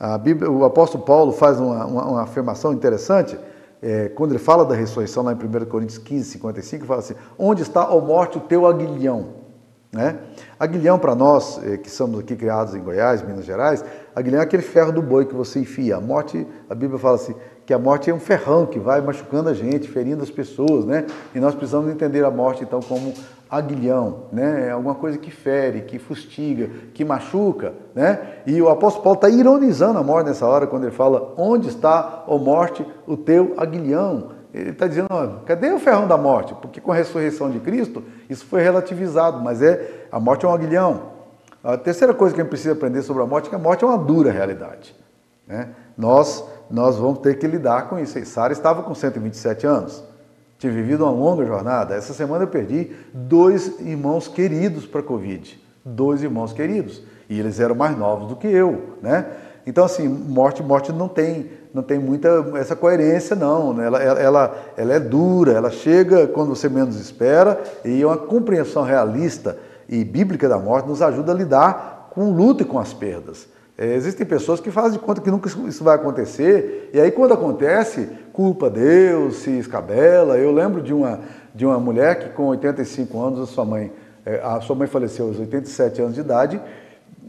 A 0.00 0.16
Bíblia, 0.16 0.50
o 0.50 0.64
apóstolo 0.64 1.04
Paulo 1.04 1.32
faz 1.32 1.60
uma, 1.60 1.84
uma, 1.84 2.04
uma 2.06 2.22
afirmação 2.22 2.72
interessante, 2.72 3.38
é, 3.82 4.08
quando 4.08 4.32
ele 4.32 4.38
fala 4.38 4.64
da 4.64 4.74
ressurreição, 4.74 5.22
lá 5.22 5.32
em 5.32 5.36
1 5.36 5.66
Coríntios 5.66 5.98
15, 5.98 6.30
55, 6.30 6.80
ele 6.80 6.88
fala 6.88 7.00
assim: 7.00 7.14
Onde 7.38 7.60
está, 7.60 7.92
ó 7.92 8.00
morte, 8.00 8.38
o 8.38 8.40
teu 8.40 8.66
aguilhão? 8.66 9.37
Né? 9.90 10.18
Aguilhão, 10.60 10.98
para 10.98 11.14
nós 11.14 11.60
é, 11.64 11.78
que 11.78 11.90
somos 11.90 12.20
aqui 12.20 12.36
criados 12.36 12.74
em 12.74 12.80
Goiás, 12.80 13.22
Minas 13.22 13.46
Gerais, 13.46 13.82
aguilhão 14.14 14.40
é 14.40 14.42
aquele 14.42 14.62
ferro 14.62 14.92
do 14.92 15.00
boi 15.00 15.24
que 15.24 15.34
você 15.34 15.60
enfia. 15.60 15.96
A 15.96 16.00
morte, 16.00 16.46
a 16.68 16.74
Bíblia 16.74 16.98
fala 16.98 17.14
assim, 17.14 17.34
que 17.64 17.72
a 17.72 17.78
morte 17.78 18.10
é 18.10 18.14
um 18.14 18.20
ferrão 18.20 18.66
que 18.66 18.78
vai 18.78 19.00
machucando 19.00 19.48
a 19.48 19.54
gente, 19.54 19.88
ferindo 19.88 20.22
as 20.22 20.30
pessoas, 20.30 20.84
né? 20.84 21.06
E 21.34 21.40
nós 21.40 21.54
precisamos 21.54 21.90
entender 21.90 22.24
a 22.24 22.30
morte 22.30 22.64
então 22.64 22.80
como 22.80 23.12
aguilhão, 23.50 24.24
né? 24.32 24.68
É 24.68 24.70
alguma 24.70 24.94
coisa 24.94 25.18
que 25.18 25.30
fere, 25.30 25.82
que 25.82 25.98
fustiga, 25.98 26.70
que 26.94 27.04
machuca, 27.04 27.74
né? 27.94 28.40
E 28.46 28.60
o 28.60 28.68
apóstolo 28.68 29.04
Paulo 29.04 29.16
está 29.18 29.28
ironizando 29.28 29.98
a 29.98 30.02
morte 30.02 30.28
nessa 30.28 30.46
hora 30.46 30.66
quando 30.66 30.84
ele 30.84 30.94
fala: 30.94 31.34
Onde 31.36 31.68
está, 31.68 32.24
ó 32.26 32.38
morte, 32.38 32.86
o 33.06 33.16
teu 33.16 33.54
aguilhão? 33.58 34.37
Ele 34.52 34.70
está 34.70 34.86
dizendo: 34.86 35.08
ó, 35.10 35.26
cadê 35.44 35.70
o 35.72 35.78
ferrão 35.78 36.06
da 36.06 36.16
morte? 36.16 36.54
Porque 36.54 36.80
com 36.80 36.92
a 36.92 36.94
ressurreição 36.94 37.50
de 37.50 37.60
Cristo 37.60 38.02
isso 38.28 38.46
foi 38.46 38.62
relativizado, 38.62 39.42
mas 39.42 39.62
é 39.62 40.06
a 40.10 40.18
morte 40.18 40.44
é 40.44 40.48
um 40.48 40.52
aguilhão. 40.52 41.18
A 41.62 41.76
terceira 41.76 42.14
coisa 42.14 42.34
que 42.34 42.40
a 42.40 42.44
gente 42.44 42.50
precisa 42.50 42.72
aprender 42.72 43.02
sobre 43.02 43.22
a 43.22 43.26
morte 43.26 43.46
é 43.46 43.50
que 43.50 43.56
a 43.56 43.58
morte 43.58 43.84
é 43.84 43.86
uma 43.86 43.98
dura 43.98 44.30
realidade. 44.30 44.94
Né? 45.46 45.70
Nós 45.96 46.44
nós 46.70 46.96
vamos 46.96 47.20
ter 47.20 47.38
que 47.38 47.46
lidar 47.46 47.88
com 47.88 47.98
isso. 47.98 48.22
Sara 48.26 48.52
estava 48.52 48.82
com 48.82 48.94
127 48.94 49.66
anos, 49.66 50.04
tinha 50.58 50.72
vivido 50.72 51.04
uma 51.04 51.12
longa 51.12 51.44
jornada. 51.44 51.94
Essa 51.94 52.12
semana 52.12 52.44
eu 52.44 52.48
perdi 52.48 52.92
dois 53.12 53.80
irmãos 53.80 54.28
queridos 54.28 54.86
para 54.86 55.00
a 55.00 55.04
Covid. 55.04 55.58
Dois 55.84 56.22
irmãos 56.22 56.52
queridos. 56.52 57.02
E 57.28 57.38
eles 57.38 57.60
eram 57.60 57.74
mais 57.74 57.96
novos 57.96 58.28
do 58.28 58.36
que 58.36 58.46
eu, 58.46 58.96
né? 59.02 59.26
Então, 59.68 59.84
assim, 59.84 60.08
morte, 60.08 60.62
morte 60.62 60.90
não 60.94 61.08
tem, 61.08 61.50
não 61.74 61.82
tem 61.82 61.98
muita 61.98 62.28
essa 62.54 62.74
coerência, 62.74 63.36
não. 63.36 63.74
Né? 63.74 63.86
Ela, 63.86 64.02
ela, 64.02 64.56
ela 64.78 64.94
é 64.94 64.98
dura, 64.98 65.52
ela 65.52 65.70
chega 65.70 66.26
quando 66.26 66.48
você 66.48 66.70
menos 66.70 66.98
espera, 66.98 67.60
e 67.84 68.02
uma 68.02 68.16
compreensão 68.16 68.82
realista 68.82 69.58
e 69.86 70.02
bíblica 70.04 70.48
da 70.48 70.58
morte 70.58 70.88
nos 70.88 71.02
ajuda 71.02 71.32
a 71.32 71.34
lidar 71.34 72.08
com 72.14 72.30
o 72.30 72.32
luto 72.32 72.62
e 72.62 72.64
com 72.66 72.78
as 72.78 72.94
perdas. 72.94 73.46
É, 73.76 73.94
existem 73.94 74.24
pessoas 74.24 74.58
que 74.58 74.70
fazem 74.70 74.92
de 74.92 75.00
conta 75.00 75.20
que 75.20 75.30
nunca 75.30 75.50
isso 75.68 75.84
vai 75.84 75.96
acontecer, 75.96 76.88
e 76.94 76.98
aí 76.98 77.10
quando 77.10 77.34
acontece, 77.34 78.08
culpa 78.32 78.70
Deus, 78.70 79.36
se 79.36 79.50
escabela. 79.50 80.38
Eu 80.38 80.50
lembro 80.50 80.80
de 80.80 80.94
uma, 80.94 81.20
de 81.54 81.66
uma 81.66 81.78
mulher 81.78 82.18
que 82.20 82.30
com 82.30 82.46
85 82.46 83.20
anos, 83.20 83.40
a 83.40 83.46
sua 83.46 83.66
mãe, 83.66 83.92
é, 84.24 84.40
a 84.42 84.62
sua 84.62 84.74
mãe 84.74 84.88
faleceu 84.88 85.26
aos 85.26 85.38
87 85.38 86.00
anos 86.00 86.14
de 86.14 86.20
idade, 86.22 86.58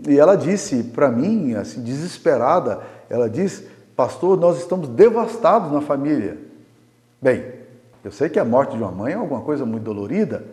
e 0.08 0.18
ela 0.18 0.36
disse 0.36 0.84
para 0.84 1.10
mim, 1.10 1.54
assim, 1.56 1.82
desesperada, 1.82 2.80
ela 3.10 3.30
disse, 3.30 3.68
pastor, 3.96 4.38
nós 4.38 4.58
estamos 4.58 4.88
devastados 4.88 5.72
na 5.72 5.82
família. 5.82 6.38
Bem, 7.22 7.44
eu 8.04 8.12
sei 8.12 8.30
que 8.30 8.40
a 8.40 8.46
morte 8.46 8.78
de 8.78 8.82
uma 8.84 8.92
mãe 8.92 9.14
é 9.14 9.16
alguma 9.16 9.42
coisa 9.42 9.66
muito 9.66 9.84
dolorida, 9.84 10.44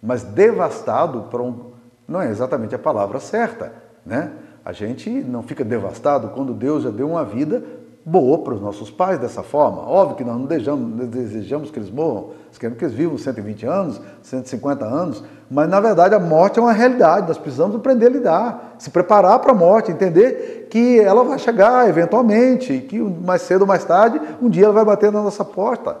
mas 0.00 0.22
devastado 0.22 1.22
para 1.22 1.42
um, 1.42 1.72
não 2.06 2.22
é 2.22 2.30
exatamente 2.30 2.74
a 2.74 2.78
palavra 2.78 3.18
certa, 3.18 3.72
né? 4.04 4.32
A 4.64 4.72
gente 4.72 5.10
não 5.10 5.42
fica 5.42 5.64
devastado 5.64 6.28
quando 6.28 6.52
Deus 6.52 6.82
já 6.82 6.90
deu 6.90 7.08
uma 7.08 7.24
vida 7.24 7.62
boa 8.04 8.38
para 8.38 8.54
os 8.54 8.60
nossos 8.60 8.88
pais 8.88 9.18
dessa 9.18 9.42
forma. 9.42 9.82
Óbvio 9.82 10.16
que 10.16 10.24
nós 10.24 10.36
não 10.36 10.46
desejamos, 10.46 11.08
desejamos 11.08 11.70
que 11.72 11.78
eles 11.78 11.90
morram, 11.90 12.30
nós 12.46 12.58
queremos 12.58 12.78
que 12.78 12.84
eles 12.84 12.94
vivam 12.94 13.18
120 13.18 13.66
anos, 13.66 14.00
150 14.22 14.84
anos, 14.84 15.24
mas 15.50 15.68
na 15.68 15.80
verdade 15.80 16.14
a 16.14 16.18
morte 16.18 16.58
é 16.58 16.62
uma 16.62 16.72
realidade, 16.72 17.28
nós 17.28 17.38
precisamos 17.38 17.76
aprender 17.76 18.06
a 18.06 18.10
lidar, 18.10 18.74
se 18.78 18.90
preparar 18.90 19.38
para 19.38 19.52
a 19.52 19.54
morte, 19.54 19.92
entender 19.92 20.66
que 20.70 20.98
ela 21.00 21.22
vai 21.22 21.38
chegar 21.38 21.88
eventualmente, 21.88 22.78
que 22.80 22.98
mais 22.98 23.42
cedo 23.42 23.62
ou 23.62 23.66
mais 23.66 23.84
tarde, 23.84 24.20
um 24.42 24.48
dia 24.48 24.64
ela 24.64 24.74
vai 24.74 24.84
bater 24.84 25.12
na 25.12 25.22
nossa 25.22 25.44
porta. 25.44 25.96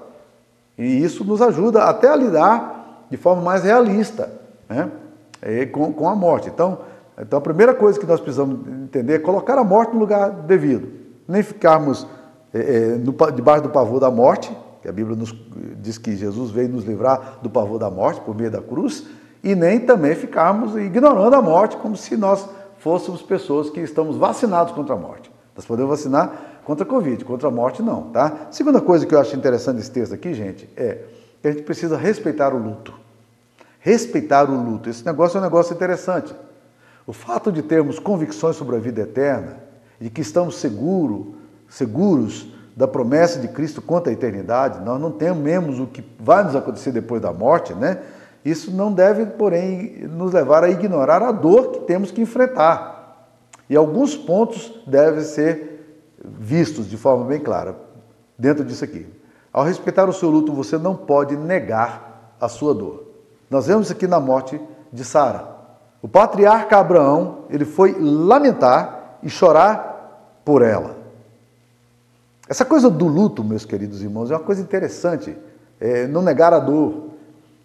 E 0.76 1.02
isso 1.02 1.24
nos 1.24 1.40
ajuda 1.40 1.84
até 1.84 2.08
a 2.08 2.16
lidar 2.16 3.06
de 3.08 3.16
forma 3.16 3.40
mais 3.40 3.62
realista 3.62 4.30
né? 4.68 4.90
com, 5.72 5.92
com 5.92 6.08
a 6.08 6.14
morte. 6.14 6.48
Então, 6.48 6.78
então 7.18 7.38
a 7.38 7.42
primeira 7.42 7.72
coisa 7.72 7.98
que 7.98 8.06
nós 8.06 8.20
precisamos 8.20 8.66
entender 8.66 9.14
é 9.14 9.18
colocar 9.18 9.56
a 9.58 9.64
morte 9.64 9.94
no 9.94 10.00
lugar 10.00 10.30
devido. 10.30 10.88
Nem 11.26 11.42
ficarmos 11.42 12.06
é, 12.52 12.96
no, 12.96 13.12
debaixo 13.32 13.62
do 13.62 13.70
pavor 13.70 14.00
da 14.00 14.10
morte, 14.10 14.54
que 14.82 14.88
a 14.88 14.92
Bíblia 14.92 15.16
nos 15.16 15.34
diz 15.80 15.98
que 15.98 16.14
Jesus 16.16 16.50
veio 16.50 16.68
nos 16.68 16.84
livrar 16.84 17.38
do 17.42 17.50
pavor 17.50 17.78
da 17.78 17.90
morte 17.90 18.20
por 18.20 18.36
meio 18.36 18.50
da 18.50 18.60
cruz, 18.60 19.06
e 19.42 19.54
nem 19.54 19.80
também 19.80 20.14
ficarmos 20.14 20.76
ignorando 20.76 21.34
a 21.34 21.42
morte 21.42 21.76
como 21.76 21.96
se 21.96 22.16
nós 22.16 22.48
fôssemos 22.78 23.22
pessoas 23.22 23.70
que 23.70 23.80
estamos 23.80 24.16
vacinados 24.16 24.72
contra 24.72 24.94
a 24.94 24.98
morte. 24.98 25.30
Nós 25.54 25.64
podemos 25.64 25.90
vacinar 25.90 26.60
contra 26.64 26.84
a 26.84 26.88
Covid, 26.88 27.24
contra 27.24 27.48
a 27.48 27.50
morte 27.50 27.82
não, 27.82 28.10
tá? 28.10 28.48
Segunda 28.50 28.80
coisa 28.80 29.06
que 29.06 29.14
eu 29.14 29.20
acho 29.20 29.34
interessante 29.36 29.76
nesse 29.76 29.90
texto 29.90 30.12
aqui, 30.12 30.34
gente, 30.34 30.68
é 30.76 31.04
que 31.40 31.48
a 31.48 31.52
gente 31.52 31.62
precisa 31.62 31.96
respeitar 31.96 32.52
o 32.54 32.58
luto. 32.58 32.92
Respeitar 33.80 34.50
o 34.50 34.54
luto. 34.54 34.90
Esse 34.90 35.04
negócio 35.06 35.38
é 35.38 35.40
um 35.40 35.44
negócio 35.44 35.72
interessante. 35.74 36.34
O 37.06 37.12
fato 37.12 37.52
de 37.52 37.62
termos 37.62 37.98
convicções 37.98 38.56
sobre 38.56 38.76
a 38.76 38.78
vida 38.80 39.02
eterna 39.02 39.58
e 40.00 40.10
que 40.10 40.20
estamos 40.20 40.56
seguro, 40.56 41.36
seguros 41.68 42.52
da 42.76 42.86
promessa 42.86 43.38
de 43.38 43.48
Cristo 43.48 43.80
quanto 43.80 44.10
à 44.10 44.12
eternidade, 44.12 44.84
nós 44.84 45.00
não 45.00 45.10
tememos 45.10 45.80
o 45.80 45.86
que 45.86 46.04
vai 46.18 46.44
nos 46.44 46.54
acontecer 46.54 46.92
depois 46.92 47.22
da 47.22 47.32
morte, 47.32 47.72
né? 47.72 48.00
Isso 48.46 48.70
não 48.70 48.92
deve, 48.92 49.26
porém, 49.26 50.06
nos 50.08 50.32
levar 50.32 50.62
a 50.62 50.70
ignorar 50.70 51.20
a 51.20 51.32
dor 51.32 51.72
que 51.72 51.80
temos 51.80 52.12
que 52.12 52.20
enfrentar. 52.20 53.34
E 53.68 53.74
alguns 53.74 54.14
pontos 54.14 54.72
devem 54.86 55.24
ser 55.24 56.06
vistos 56.24 56.88
de 56.88 56.96
forma 56.96 57.24
bem 57.24 57.40
clara 57.40 57.74
dentro 58.38 58.64
disso 58.64 58.84
aqui. 58.84 59.04
Ao 59.52 59.64
respeitar 59.64 60.08
o 60.08 60.12
seu 60.12 60.30
luto, 60.30 60.52
você 60.52 60.78
não 60.78 60.94
pode 60.94 61.36
negar 61.36 62.36
a 62.40 62.48
sua 62.48 62.72
dor. 62.72 63.08
Nós 63.50 63.66
vemos 63.66 63.90
aqui 63.90 64.06
na 64.06 64.20
morte 64.20 64.60
de 64.92 65.04
Sara. 65.04 65.48
O 66.00 66.06
patriarca 66.06 66.78
Abraão, 66.78 67.46
ele 67.50 67.64
foi 67.64 67.96
lamentar 67.98 69.18
e 69.24 69.28
chorar 69.28 70.38
por 70.44 70.62
ela. 70.62 70.94
Essa 72.48 72.64
coisa 72.64 72.88
do 72.88 73.08
luto, 73.08 73.42
meus 73.42 73.64
queridos 73.64 74.04
irmãos, 74.04 74.30
é 74.30 74.34
uma 74.34 74.44
coisa 74.44 74.62
interessante, 74.62 75.36
é, 75.80 76.06
não 76.06 76.22
negar 76.22 76.52
a 76.52 76.60
dor. 76.60 77.05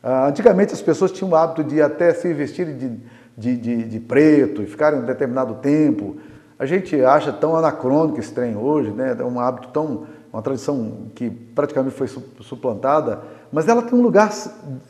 Ah, 0.04 0.28
antigamente 0.28 0.74
as 0.74 0.82
pessoas 0.82 1.12
tinham 1.12 1.32
o 1.32 1.36
hábito 1.36 1.64
de 1.64 1.82
até 1.82 2.14
se 2.14 2.34
vestirem 2.34 2.76
de, 2.76 3.00
de, 3.38 3.58
de, 3.58 3.84
de, 3.84 4.00
preto 4.00 4.64
e 4.64 4.66
ficarem 4.66 5.00
um 5.00 5.06
determinado 5.06 5.56
tempo. 5.56 6.18
A 6.58 6.66
gente 6.66 7.00
acha 7.04 7.32
tão 7.32 7.56
anacrônico 7.56 8.20
esse 8.20 8.34
trem 8.34 8.56
hoje, 8.56 8.92
né? 8.92 9.16
é 9.20 9.24
um 9.24 9.40
hábito 9.40 9.70
tão, 9.70 10.06
uma 10.34 10.42
tradição 10.42 11.10
que 11.14 11.30
praticamente 11.30 11.96
foi 11.96 12.08
suplantada, 12.08 13.22
mas 13.52 13.68
ela 13.68 13.82
tem 13.82 13.98
um 13.98 14.02
lugar, 14.02 14.32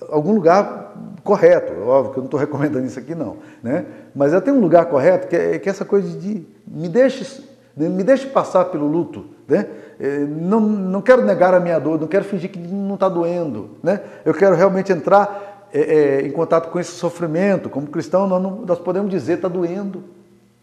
algum 0.10 0.34
lugar 0.34 0.94
correto. 1.24 1.74
Óbvio 1.82 2.14
que 2.14 2.20
eu 2.20 2.22
não 2.22 2.28
estou 2.28 2.40
recomendando 2.40 2.86
isso 2.86 3.00
aqui, 3.00 3.14
não. 3.14 3.38
Né? 3.62 3.86
Mas 4.16 4.32
ela 4.32 4.42
tem 4.42 4.54
um 4.54 4.62
lugar 4.62 4.86
correto 4.86 5.28
que 5.28 5.36
é, 5.36 5.60
que 5.60 5.68
é 5.68 5.72
essa 5.72 5.86
coisa 5.86 6.18
de 6.18 6.46
me 6.66 6.88
deixe, 6.88 7.44
me 7.76 8.04
deixe 8.04 8.28
passar 8.28 8.66
pelo 8.66 8.88
luto. 8.88 9.26
Né? 9.48 9.68
É, 10.00 10.20
não, 10.20 10.60
não 10.60 11.02
quero 11.02 11.24
negar 11.24 11.54
a 11.54 11.60
minha 11.60 11.80
dor, 11.80 12.00
não 12.00 12.08
quero 12.08 12.26
fingir 12.26 12.50
que 12.50 12.60
não 12.60 12.96
está 12.96 13.08
doendo. 13.08 13.72
Né? 13.84 14.02
Eu 14.26 14.34
quero 14.34 14.56
realmente 14.56 14.92
entrar 14.92 15.68
é, 15.74 15.80
é, 15.80 16.22
em 16.22 16.32
contato 16.32 16.70
com 16.70 16.80
esse 16.80 16.92
sofrimento. 16.92 17.70
Como 17.70 17.88
cristão, 17.88 18.28
nós, 18.28 18.42
não, 18.42 18.58
nós 18.66 18.80
podemos 18.80 19.10
dizer: 19.10 19.34
está 19.34 19.48
doendo, 19.48 20.04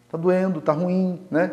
está 0.05 0.19
doendo, 0.19 0.59
está 0.59 0.73
ruim. 0.73 1.21
Né? 1.31 1.51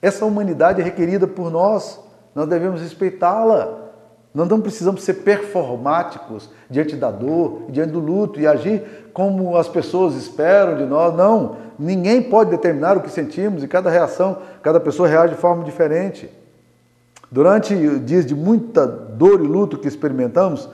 Essa 0.00 0.24
humanidade 0.24 0.80
é 0.80 0.84
requerida 0.84 1.26
por 1.26 1.50
nós, 1.50 2.00
nós 2.34 2.48
devemos 2.48 2.80
respeitá-la. 2.80 3.89
Nós 4.32 4.48
não 4.48 4.60
precisamos 4.60 5.02
ser 5.02 5.14
performáticos 5.14 6.48
diante 6.68 6.94
da 6.94 7.10
dor, 7.10 7.62
diante 7.68 7.92
do 7.92 7.98
luto 7.98 8.40
e 8.40 8.46
agir 8.46 9.10
como 9.12 9.56
as 9.56 9.68
pessoas 9.68 10.14
esperam 10.14 10.76
de 10.76 10.84
nós. 10.84 11.14
Não, 11.16 11.56
ninguém 11.78 12.22
pode 12.22 12.50
determinar 12.50 12.96
o 12.96 13.00
que 13.00 13.10
sentimos 13.10 13.64
e 13.64 13.68
cada 13.68 13.90
reação, 13.90 14.38
cada 14.62 14.78
pessoa 14.78 15.08
reage 15.08 15.34
de 15.34 15.40
forma 15.40 15.64
diferente. 15.64 16.30
Durante 17.30 17.76
dias 18.00 18.24
de 18.24 18.34
muita 18.34 18.86
dor 18.86 19.40
e 19.40 19.46
luto 19.46 19.78
que 19.78 19.88
experimentamos 19.88 20.68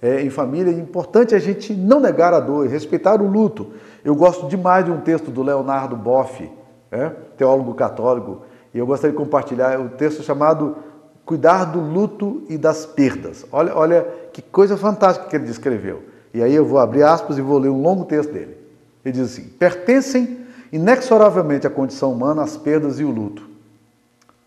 é, 0.00 0.20
em 0.22 0.30
família, 0.30 0.70
é 0.70 0.74
importante 0.74 1.34
a 1.34 1.38
gente 1.38 1.72
não 1.74 2.00
negar 2.00 2.34
a 2.34 2.40
dor 2.40 2.66
respeitar 2.66 3.20
o 3.20 3.26
luto. 3.26 3.72
Eu 4.04 4.14
gosto 4.14 4.48
demais 4.48 4.84
de 4.84 4.90
um 4.90 5.00
texto 5.00 5.30
do 5.30 5.42
Leonardo 5.42 5.96
Boff, 5.96 6.50
é, 6.90 7.10
teólogo 7.36 7.72
católico, 7.74 8.42
e 8.74 8.78
eu 8.78 8.86
gostaria 8.86 9.12
de 9.12 9.22
compartilhar 9.22 9.78
o 9.80 9.90
texto 9.90 10.22
chamado 10.22 10.76
cuidar 11.24 11.64
do 11.64 11.80
luto 11.80 12.42
e 12.48 12.58
das 12.58 12.84
perdas. 12.84 13.44
Olha, 13.50 13.76
olha 13.76 14.06
que 14.32 14.42
coisa 14.42 14.76
fantástica 14.76 15.28
que 15.28 15.36
ele 15.36 15.46
descreveu. 15.46 16.02
E 16.34 16.42
aí 16.42 16.54
eu 16.54 16.64
vou 16.64 16.78
abrir 16.78 17.02
aspas 17.02 17.38
e 17.38 17.42
vou 17.42 17.58
ler 17.58 17.68
um 17.68 17.82
longo 17.82 18.04
texto 18.04 18.32
dele. 18.32 18.56
Ele 19.04 19.12
diz 19.12 19.32
assim: 19.32 19.44
pertencem 19.44 20.38
inexoravelmente 20.72 21.66
à 21.66 21.70
condição 21.70 22.12
humana 22.12 22.42
as 22.42 22.56
perdas 22.56 22.98
e 22.98 23.04
o 23.04 23.10
luto. 23.10 23.48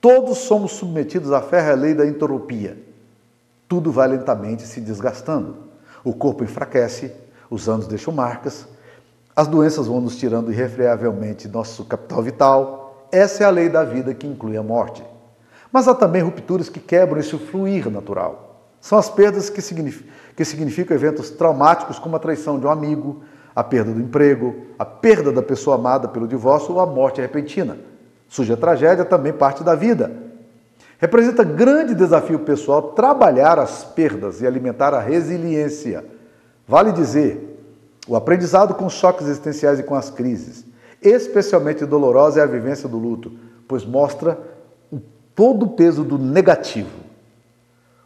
Todos 0.01 0.39
somos 0.39 0.73
submetidos 0.73 1.31
à 1.31 1.41
férrea 1.41 1.75
lei 1.75 1.93
da 1.93 2.05
entropia. 2.05 2.77
Tudo 3.67 3.91
vai 3.91 4.07
lentamente 4.07 4.63
se 4.63 4.79
desgastando. 4.79 5.57
O 6.03 6.13
corpo 6.13 6.43
enfraquece, 6.43 7.11
Os 7.49 7.69
anos 7.69 7.87
deixam 7.87 8.13
marcas, 8.13 8.67
as 9.35 9.47
doenças 9.47 9.87
vão 9.87 9.99
nos 9.99 10.15
tirando 10.15 10.51
irrefreavelmente 10.51 11.47
nosso 11.47 11.85
capital 11.85 12.23
vital. 12.23 13.07
Essa 13.11 13.43
é 13.43 13.45
a 13.45 13.49
lei 13.49 13.69
da 13.69 13.83
vida 13.83 14.13
que 14.13 14.25
inclui 14.25 14.57
a 14.57 14.63
morte. 14.63 15.03
Mas 15.75 15.89
há 15.89 15.93
também 15.93 16.21
rupturas 16.21 16.69
que 16.69 16.79
quebram 16.79 17.19
esse 17.19 17.37
fluir 17.37 17.91
natural. 17.91 18.61
São 18.79 18.97
as 18.97 19.09
perdas 19.09 19.49
que, 19.49 19.61
significam, 19.61 20.07
que 20.33 20.45
significam 20.45 20.95
eventos 20.95 21.29
traumáticos 21.31 21.99
como 21.99 22.15
a 22.15 22.19
traição 22.19 22.57
de 22.57 22.65
um 22.65 22.69
amigo, 22.69 23.23
a 23.53 23.61
perda 23.61 23.91
do 23.91 23.99
emprego, 23.99 24.55
a 24.79 24.85
perda 24.85 25.33
da 25.33 25.41
pessoa 25.41 25.75
amada 25.75 26.07
pelo 26.07 26.29
divórcio 26.29 26.75
ou 26.75 26.79
a 26.79 26.85
morte 26.85 27.19
repentina. 27.19 27.77
Surge 28.29 28.53
a 28.53 28.55
tragédia 28.55 29.03
também 29.03 29.33
parte 29.33 29.65
da 29.65 29.75
vida. 29.75 30.15
Representa 30.97 31.43
grande 31.43 31.93
desafio 31.93 32.39
pessoal 32.39 32.93
trabalhar 32.93 33.59
as 33.59 33.83
perdas 33.83 34.39
e 34.39 34.47
alimentar 34.47 34.93
a 34.93 35.01
resiliência. 35.01 36.05
Vale 36.65 36.93
dizer, 36.93 37.61
o 38.07 38.15
aprendizado 38.15 38.75
com 38.75 38.87
choques 38.87 39.27
existenciais 39.27 39.77
e 39.77 39.83
com 39.83 39.95
as 39.95 40.09
crises. 40.09 40.63
Especialmente 41.01 41.85
dolorosa 41.85 42.39
é 42.39 42.43
a 42.43 42.47
vivência 42.47 42.87
do 42.87 42.97
luto, 42.97 43.33
pois 43.67 43.83
mostra 43.83 44.54
todo 45.35 45.65
o 45.65 45.69
peso 45.69 46.03
do 46.03 46.17
negativo. 46.17 46.99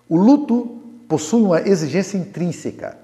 O 0.07 0.17
luto 0.17 0.81
possui 1.07 1.43
uma 1.43 1.61
exigência 1.61 2.17
intrínseca. 2.17 2.97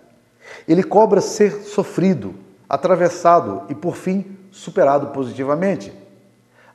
Ele 0.68 0.84
cobra 0.84 1.22
ser 1.22 1.64
sofrido, 1.64 2.34
atravessado 2.68 3.64
e, 3.70 3.76
por 3.76 3.96
fim, 3.96 4.26
superado 4.52 5.08
positivamente. 5.08 5.94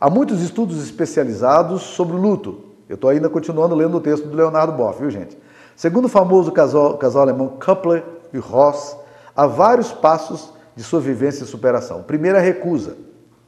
Há 0.01 0.09
muitos 0.09 0.41
estudos 0.43 0.83
especializados 0.83 1.83
sobre 1.83 2.17
o 2.17 2.21
luto. 2.21 2.65
Eu 2.89 2.95
estou 2.95 3.11
ainda 3.11 3.29
continuando 3.29 3.75
lendo 3.75 3.97
o 3.97 4.01
texto 4.01 4.27
do 4.27 4.37
Leonardo 4.37 4.73
Boff, 4.73 5.01
viu, 5.01 5.11
gente? 5.11 5.37
Segundo 5.77 6.07
o 6.07 6.09
famoso 6.09 6.53
casal, 6.53 6.97
casal 6.99 7.23
alemão 7.23 7.49
Kuppler 7.49 8.05
e 8.33 8.39
Ross, 8.39 8.97
há 9.35 9.47
vários 9.47 9.93
passos 9.93 10.53
de 10.77 10.83
sua 10.83 11.01
vivência 11.01 11.45
e 11.45 11.47
superação. 11.47 12.03
Primeiro, 12.03 12.39
a 12.39 12.41
recusa, 12.41 12.97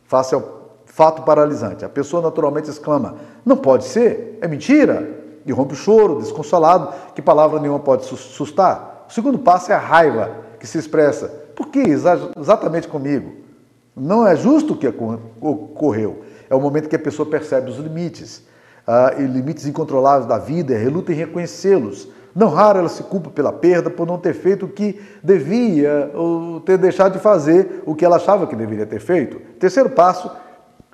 face 0.04 0.34
ao 0.34 0.61
fato 0.92 1.22
paralisante. 1.22 1.84
A 1.84 1.88
pessoa 1.88 2.22
naturalmente 2.22 2.70
exclama: 2.70 3.16
Não 3.44 3.56
pode 3.56 3.84
ser, 3.84 4.38
é 4.40 4.46
mentira! 4.46 5.20
E 5.44 5.50
rompe 5.50 5.72
o 5.72 5.76
choro, 5.76 6.20
desconsolado, 6.20 6.92
que 7.14 7.20
palavra 7.20 7.58
nenhuma 7.58 7.80
pode 7.80 8.04
sustar. 8.04 9.06
O 9.08 9.12
segundo 9.12 9.38
passo 9.40 9.72
é 9.72 9.74
a 9.74 9.78
raiva, 9.78 10.30
que 10.60 10.66
se 10.66 10.78
expressa: 10.78 11.28
Por 11.56 11.68
que 11.68 11.80
exatamente 11.80 12.86
comigo? 12.86 13.32
Não 13.96 14.26
é 14.26 14.36
justo 14.36 14.74
o 14.74 14.76
que 14.76 14.86
ocorreu. 15.40 16.22
É 16.48 16.54
o 16.54 16.60
momento 16.60 16.88
que 16.88 16.96
a 16.96 16.98
pessoa 16.98 17.28
percebe 17.28 17.70
os 17.70 17.78
limites, 17.78 18.38
uh, 18.86 19.20
e 19.20 19.26
limites 19.26 19.66
incontroláveis 19.66 20.26
da 20.26 20.38
vida, 20.38 20.76
reluta 20.76 21.12
em 21.12 21.16
reconhecê-los 21.16 22.08
não 22.34 22.48
raro 22.48 22.78
ela 22.78 22.88
se 22.88 23.02
culpa 23.02 23.28
pela 23.28 23.52
perda 23.52 23.90
por 23.90 24.06
não 24.06 24.16
ter 24.16 24.32
feito 24.32 24.64
o 24.64 24.68
que 24.68 24.98
devia 25.22 26.10
ou 26.14 26.60
ter 26.60 26.78
deixado 26.78 27.12
de 27.12 27.18
fazer 27.18 27.82
o 27.84 27.94
que 27.94 28.04
ela 28.04 28.16
achava 28.16 28.46
que 28.46 28.56
deveria 28.56 28.86
ter 28.86 29.00
feito. 29.00 29.38
Terceiro 29.58 29.90
passo 29.90 30.30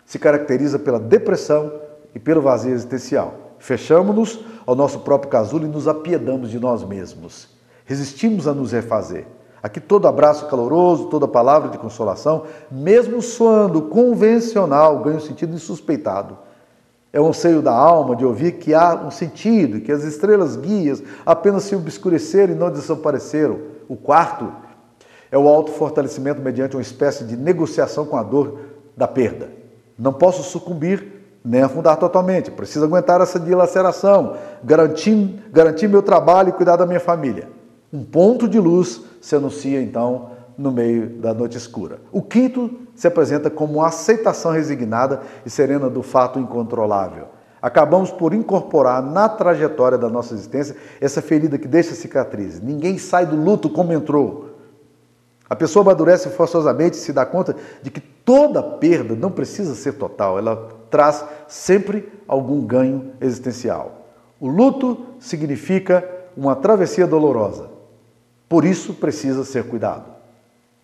se 0.09 0.19
caracteriza 0.19 0.79
pela 0.79 0.99
depressão 0.99 1.71
e 2.15 2.19
pelo 2.19 2.41
vazio 2.41 2.73
existencial. 2.73 3.35
Fechamos-nos 3.59 4.41
ao 4.65 4.75
nosso 4.75 5.00
próprio 5.00 5.31
casulo 5.31 5.67
e 5.67 5.69
nos 5.69 5.87
apiedamos 5.87 6.50
de 6.50 6.59
nós 6.59 6.83
mesmos. 6.83 7.47
Resistimos 7.85 8.49
a 8.49 8.55
nos 8.55 8.73
refazer. 8.73 9.27
Aqui 9.62 9.79
todo 9.79 10.09
abraço 10.09 10.47
caloroso, 10.47 11.09
toda 11.09 11.29
palavra 11.29 11.69
de 11.69 11.77
consolação, 11.77 12.45
mesmo 12.71 13.21
soando 13.21 13.83
convencional, 13.83 14.99
ganha 15.00 15.19
um 15.19 15.21
sentido 15.21 15.55
insuspeitado. 15.55 16.38
É 17.12 17.21
um 17.21 17.29
anseio 17.29 17.61
da 17.61 17.75
alma 17.75 18.17
de 18.17 18.25
ouvir 18.25 18.53
que 18.53 18.73
há 18.73 18.95
um 18.95 19.11
sentido, 19.11 19.83
que 19.83 19.93
as 19.93 20.05
estrelas 20.05 20.57
guias 20.57 21.03
apenas 21.27 21.65
se 21.65 21.77
obscureceram 21.77 22.55
e 22.55 22.57
não 22.57 22.71
desapareceram. 22.71 23.59
O 23.87 23.95
quarto 23.95 24.50
é 25.31 25.37
o 25.37 25.47
autofortalecimento 25.47 26.41
mediante 26.41 26.77
uma 26.77 26.83
espécie 26.83 27.25
de 27.25 27.37
negociação 27.37 28.07
com 28.07 28.17
a 28.17 28.23
dor 28.23 28.59
da 28.97 29.07
perda. 29.07 29.58
Não 29.99 30.13
posso 30.13 30.43
sucumbir 30.43 31.19
nem 31.45 31.63
afundar 31.63 31.97
totalmente, 31.97 32.50
preciso 32.50 32.84
aguentar 32.84 33.21
essa 33.21 33.41
dilaceração, 33.41 34.37
garantir, 34.63 35.43
garantir 35.50 35.89
meu 35.89 36.02
trabalho 36.02 36.50
e 36.50 36.52
cuidar 36.52 36.76
da 36.76 36.87
minha 36.87 37.00
família. 37.00 37.49
Um 37.93 38.04
ponto 38.04 38.47
de 38.47 38.61
luz 38.61 39.00
se 39.21 39.34
anuncia 39.34 39.80
então 39.80 40.30
no 40.58 40.71
meio 40.71 41.08
da 41.08 41.32
noite 41.32 41.56
escura. 41.56 42.00
O 42.13 42.21
quinto 42.21 42.71
se 42.95 43.06
apresenta 43.06 43.49
como 43.49 43.75
uma 43.75 43.87
aceitação 43.87 44.52
resignada 44.52 45.23
e 45.47 45.49
serena 45.49 45.89
do 45.89 46.02
fato 46.02 46.39
incontrolável. 46.39 47.28
Acabamos 47.63 48.11
por 48.11 48.34
incorporar 48.34 49.02
na 49.02 49.28
trajetória 49.28 49.99
da 49.99 50.08
nossa 50.08 50.34
existência 50.34 50.76
essa 51.00 51.23
ferida 51.23 51.58
que 51.58 51.67
deixa 51.67 51.95
cicatriz. 51.95 52.61
Ninguém 52.61 52.99
sai 52.99 53.26
do 53.26 53.37
luto 53.37 53.69
como 53.69 53.93
entrou. 53.93 54.48
A 55.49 55.56
pessoa 55.56 55.82
amadurece 55.82 56.28
forçosamente 56.28 56.97
e 56.97 57.00
se 57.00 57.13
dá 57.13 57.25
conta 57.25 57.56
de 57.82 57.91
que 57.91 58.00
toda 58.00 58.63
perda 58.63 59.15
não 59.15 59.30
precisa 59.30 59.75
ser 59.75 59.93
total, 59.95 60.39
ela 60.39 60.69
traz 60.91 61.25
sempre 61.47 62.13
algum 62.26 62.61
ganho 62.61 63.13
existencial. 63.21 64.06
O 64.39 64.49
luto 64.49 65.06
significa 65.19 66.06
uma 66.37 66.54
travessia 66.54 67.06
dolorosa, 67.06 67.71
por 68.49 68.65
isso 68.65 68.95
precisa 68.95 69.45
ser 69.45 69.65
cuidado. 69.65 70.04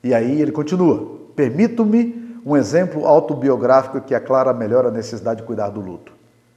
E 0.03 0.14
aí 0.14 0.40
ele 0.40 0.50
continua: 0.50 1.18
Permito-me 1.37 2.40
um 2.44 2.57
exemplo 2.57 3.07
autobiográfico 3.07 4.00
que 4.00 4.14
aclara 4.14 4.53
melhor 4.53 4.87
a 4.87 4.90
necessidade 4.90 5.40
de 5.40 5.46
cuidar 5.46 5.70
do 5.70 5.81
luto. 5.81 6.12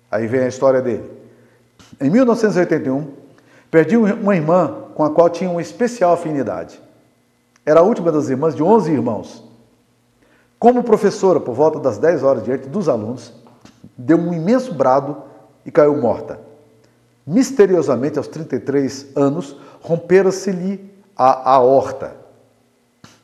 Aí 0.10 0.28
vem 0.28 0.42
a 0.42 0.48
história 0.48 0.82
dele. 0.82 1.10
Em 2.00 2.10
1981, 2.10 3.08
perdi 3.70 3.98
uma 3.98 4.36
irmã 4.36 4.84
com 4.96 5.04
a 5.04 5.10
qual 5.10 5.30
tinha 5.30 5.50
uma 5.50 5.62
especial 5.62 6.14
afinidade. 6.14 6.87
Era 7.68 7.82
a 7.82 7.84
última 7.84 8.14
das 8.14 8.30
irmãs 8.30 8.56
de 8.56 8.64
11 8.64 8.90
irmãos. 8.94 9.44
Como 10.58 10.86
professora, 10.86 11.38
por 11.38 11.54
volta 11.54 11.82
das 11.82 11.98
10 11.98 12.24
horas 12.24 12.44
diante 12.46 12.70
dos 12.70 12.88
alunos, 12.88 13.34
deu 13.98 14.18
um 14.18 14.34
imenso 14.34 14.74
brado 14.74 15.18
e 15.66 15.70
caiu 15.70 15.98
morta. 15.98 16.40
Misteriosamente, 17.26 18.18
aos 18.18 18.30
33 18.30 19.08
anos, 19.18 19.58
rompera-se-lhe 19.82 20.98
a 21.14 21.56
aorta. 21.56 22.16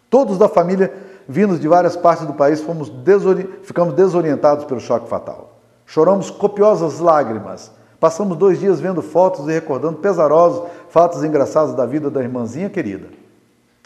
Todos 0.09 0.37
da 0.37 0.49
família, 0.49 0.93
vindos 1.25 1.57
de 1.57 1.69
várias 1.69 1.95
partes 1.95 2.27
do 2.27 2.33
país, 2.33 2.59
fomos 2.59 2.89
desori... 2.89 3.49
ficamos 3.63 3.93
desorientados 3.93 4.65
pelo 4.65 4.81
choque 4.81 5.07
fatal. 5.07 5.51
Choramos 5.85 6.29
copiosas 6.29 6.99
lágrimas. 6.99 7.71
Passamos 7.97 8.35
dois 8.35 8.59
dias 8.59 8.81
vendo 8.81 9.01
fotos 9.01 9.47
e 9.47 9.53
recordando 9.53 9.99
pesarosos 9.99 10.67
fatos 10.89 11.23
engraçados 11.23 11.73
da 11.73 11.85
vida 11.85 12.11
da 12.11 12.21
irmãzinha 12.21 12.69
querida. 12.69 13.22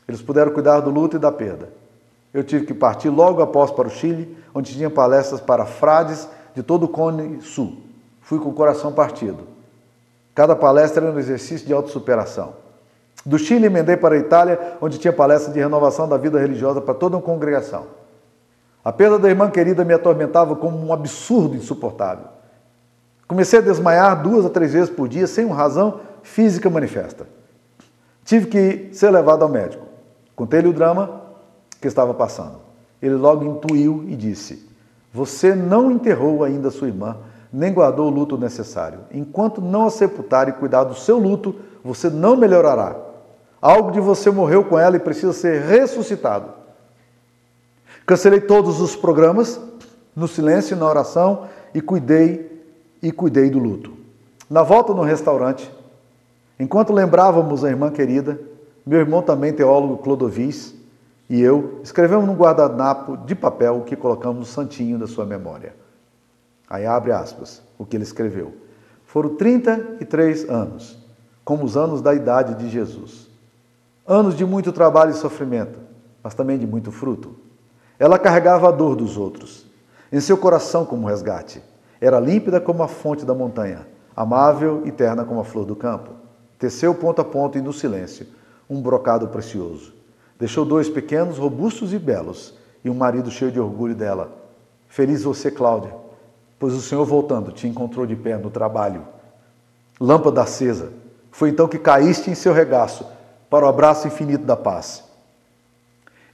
Eles 0.08 0.22
puderam 0.22 0.52
cuidar 0.52 0.80
do 0.80 0.90
luto 0.90 1.18
e 1.18 1.20
da 1.20 1.32
perda. 1.32 1.70
Eu 2.34 2.44
tive 2.44 2.66
que 2.66 2.74
partir 2.74 3.10
logo 3.10 3.42
após 3.42 3.72
para 3.72 3.88
o 3.88 3.92
Chile, 3.92 4.38
onde 4.54 4.74
tinha 4.74 4.90
palestras 4.90 5.42
para 5.42 5.66
frades 5.66 6.28
de 6.56 6.64
todo 6.64 6.84
o 6.84 6.88
Cone 6.88 7.42
Sul. 7.42 7.78
Fui 8.22 8.40
com 8.40 8.50
o 8.50 8.54
coração 8.54 8.92
partido. 8.92 9.48
Cada 10.36 10.56
palestra 10.56 11.06
era 11.06 11.16
um 11.16 11.20
exercício 11.20 11.66
de 11.66 11.74
autossuperação. 11.74 12.54
Do 13.26 13.38
Chile, 13.38 13.66
emendei 13.66 13.98
para 13.98 14.16
a 14.16 14.18
Itália, 14.18 14.78
onde 14.80 14.98
tinha 14.98 15.12
palestra 15.12 15.52
de 15.52 15.60
renovação 15.60 16.08
da 16.08 16.18
vida 16.18 16.40
religiosa 16.40 16.80
para 16.80 16.94
toda 16.94 17.18
uma 17.18 17.22
congregação. 17.22 17.88
A 18.86 18.94
perda 18.94 19.20
da 19.20 19.30
irmã 19.30 19.50
querida 19.50 19.84
me 19.84 19.94
atormentava 19.94 20.56
como 20.56 20.78
um 20.78 20.94
absurdo 20.94 21.56
insuportável. 21.56 22.26
Comecei 23.28 23.60
a 23.60 23.62
desmaiar 23.62 24.22
duas 24.22 24.46
a 24.46 24.50
três 24.50 24.74
vezes 24.74 24.90
por 24.90 25.08
dia, 25.08 25.28
sem 25.28 25.44
uma 25.44 25.56
razão 25.56 26.00
física 26.24 26.70
manifesta. 26.70 27.28
Tive 28.24 28.48
que 28.48 28.90
ser 28.94 29.10
levado 29.10 29.42
ao 29.42 29.50
médico. 29.50 29.87
Contei-lhe 30.38 30.68
o 30.68 30.74
drama 30.74 31.20
que 31.82 31.88
estava 31.88 32.14
passando. 32.14 32.60
Ele 33.02 33.16
logo 33.16 33.44
intuiu 33.44 34.06
e 34.08 34.16
disse: 34.16 34.70
Você 35.12 35.56
não 35.56 35.92
enterrou 35.92 36.44
ainda 36.44 36.70
sua 36.70 36.88
irmã, 36.88 37.18
nem 37.52 37.74
guardou 37.74 38.06
o 38.06 38.14
luto 38.14 38.38
necessário. 38.38 39.00
Enquanto 39.12 39.60
não 39.60 39.88
a 39.88 39.90
sepultar 39.90 40.48
e 40.48 40.54
cuidar 40.54 40.84
do 40.84 40.94
seu 40.94 41.18
luto, 41.18 41.56
você 41.84 42.08
não 42.08 42.38
melhorará. 42.38 42.96
Algo 43.60 43.92
de 43.92 44.00
você 44.00 44.30
morreu 44.30 44.64
com 44.64 44.78
ela 44.78 44.96
e 44.96 45.00
precisa 45.00 45.34
ser 45.34 45.64
ressuscitado. 45.64 46.52
Cancelei 48.06 48.40
todos 48.40 48.80
os 48.80 48.96
programas 48.96 49.60
no 50.16 50.28
silêncio 50.28 50.76
e 50.76 50.80
na 50.80 50.88
oração 50.88 51.48
e 51.74 51.82
cuidei 51.82 52.64
e 53.02 53.12
cuidei 53.12 53.50
do 53.50 53.58
luto. 53.58 53.92
Na 54.48 54.62
volta 54.62 54.94
no 54.94 55.02
restaurante, 55.02 55.70
enquanto 56.60 56.94
lembrávamos 56.94 57.66
a 57.66 57.70
irmã 57.70 57.90
querida, 57.90 58.40
meu 58.88 59.00
irmão 59.00 59.22
também 59.22 59.52
teólogo 59.52 59.98
Clodovis 59.98 60.74
e 61.30 61.42
eu 61.42 61.82
escrevemos 61.84 62.26
num 62.26 62.36
guardanapo 62.36 63.18
de 63.18 63.36
papel 63.36 63.82
que 63.82 63.98
colocamos 63.98 64.38
no 64.38 64.46
santinho 64.46 64.98
da 64.98 65.06
sua 65.06 65.26
memória. 65.26 65.76
Aí 66.70 66.86
abre 66.86 67.12
aspas, 67.12 67.62
o 67.78 67.86
que 67.86 67.98
ele 67.98 68.06
escreveu. 68.06 68.54
Foram 69.06 69.36
33 69.36 70.50
anos, 70.50 70.98
como 71.44 71.66
os 71.66 71.76
anos 71.76 72.02
da 72.02 72.14
idade 72.14 72.56
de 72.56 72.70
Jesus. 72.70 73.28
Anos 74.08 74.36
de 74.36 74.46
muito 74.46 74.72
trabalho 74.72 75.12
e 75.12 75.16
sofrimento, 75.16 75.78
mas 76.24 76.34
também 76.34 76.58
de 76.58 76.66
muito 76.66 76.90
fruto. 76.90 77.36
Ela 78.00 78.18
carregava 78.18 78.70
a 78.70 78.72
dor 78.72 78.96
dos 78.96 79.18
outros, 79.18 79.66
em 80.14 80.22
seu 80.22 80.38
coração 80.38 80.86
como 80.86 81.08
resgate. 81.08 81.62
Era 82.00 82.22
límpida 82.22 82.62
como 82.62 82.84
a 82.84 82.88
fonte 82.88 83.26
da 83.26 83.34
montanha, 83.34 83.86
amável 84.16 84.84
e 84.86 84.94
terna 84.94 85.26
como 85.26 85.42
a 85.42 85.44
flor 85.44 85.66
do 85.66 85.76
campo. 85.76 86.12
Teceu 86.58 86.96
ponto 86.96 87.20
a 87.20 87.26
ponto 87.26 87.58
e 87.58 87.62
no 87.62 87.74
silêncio 87.74 88.38
um 88.70 88.82
brocado 88.82 89.28
precioso. 89.28 89.94
Deixou 90.40 90.66
dois 90.66 90.90
pequenos, 90.90 91.38
robustos 91.38 91.94
e 91.94 92.00
belos, 92.00 92.54
e 92.84 92.90
um 92.90 92.94
marido 92.94 93.32
cheio 93.32 93.52
de 93.52 93.60
orgulho 93.60 93.96
dela. 93.96 94.32
Feliz 94.88 95.24
você, 95.24 95.50
Cláudia, 95.50 95.94
pois 96.60 96.74
o 96.74 96.82
Senhor 96.82 97.06
voltando 97.06 97.52
te 97.52 97.68
encontrou 97.68 98.06
de 98.06 98.16
pé 98.16 98.38
no 98.38 98.50
trabalho. 98.50 99.06
Lâmpada 100.00 100.42
acesa. 100.42 100.92
Foi 101.32 101.50
então 101.50 101.68
que 101.68 101.78
caíste 101.78 102.30
em 102.30 102.36
seu 102.36 102.54
regaço 102.54 103.06
para 103.50 103.66
o 103.66 103.68
abraço 103.70 104.08
infinito 104.08 104.46
da 104.46 104.56
paz. 104.56 105.04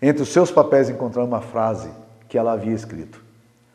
Entre 0.01 0.21
os 0.21 0.29
seus 0.29 0.51
papéis 0.51 0.89
encontramos 0.89 1.31
uma 1.31 1.41
frase 1.41 1.89
que 2.27 2.37
ela 2.37 2.53
havia 2.53 2.73
escrito. 2.73 3.23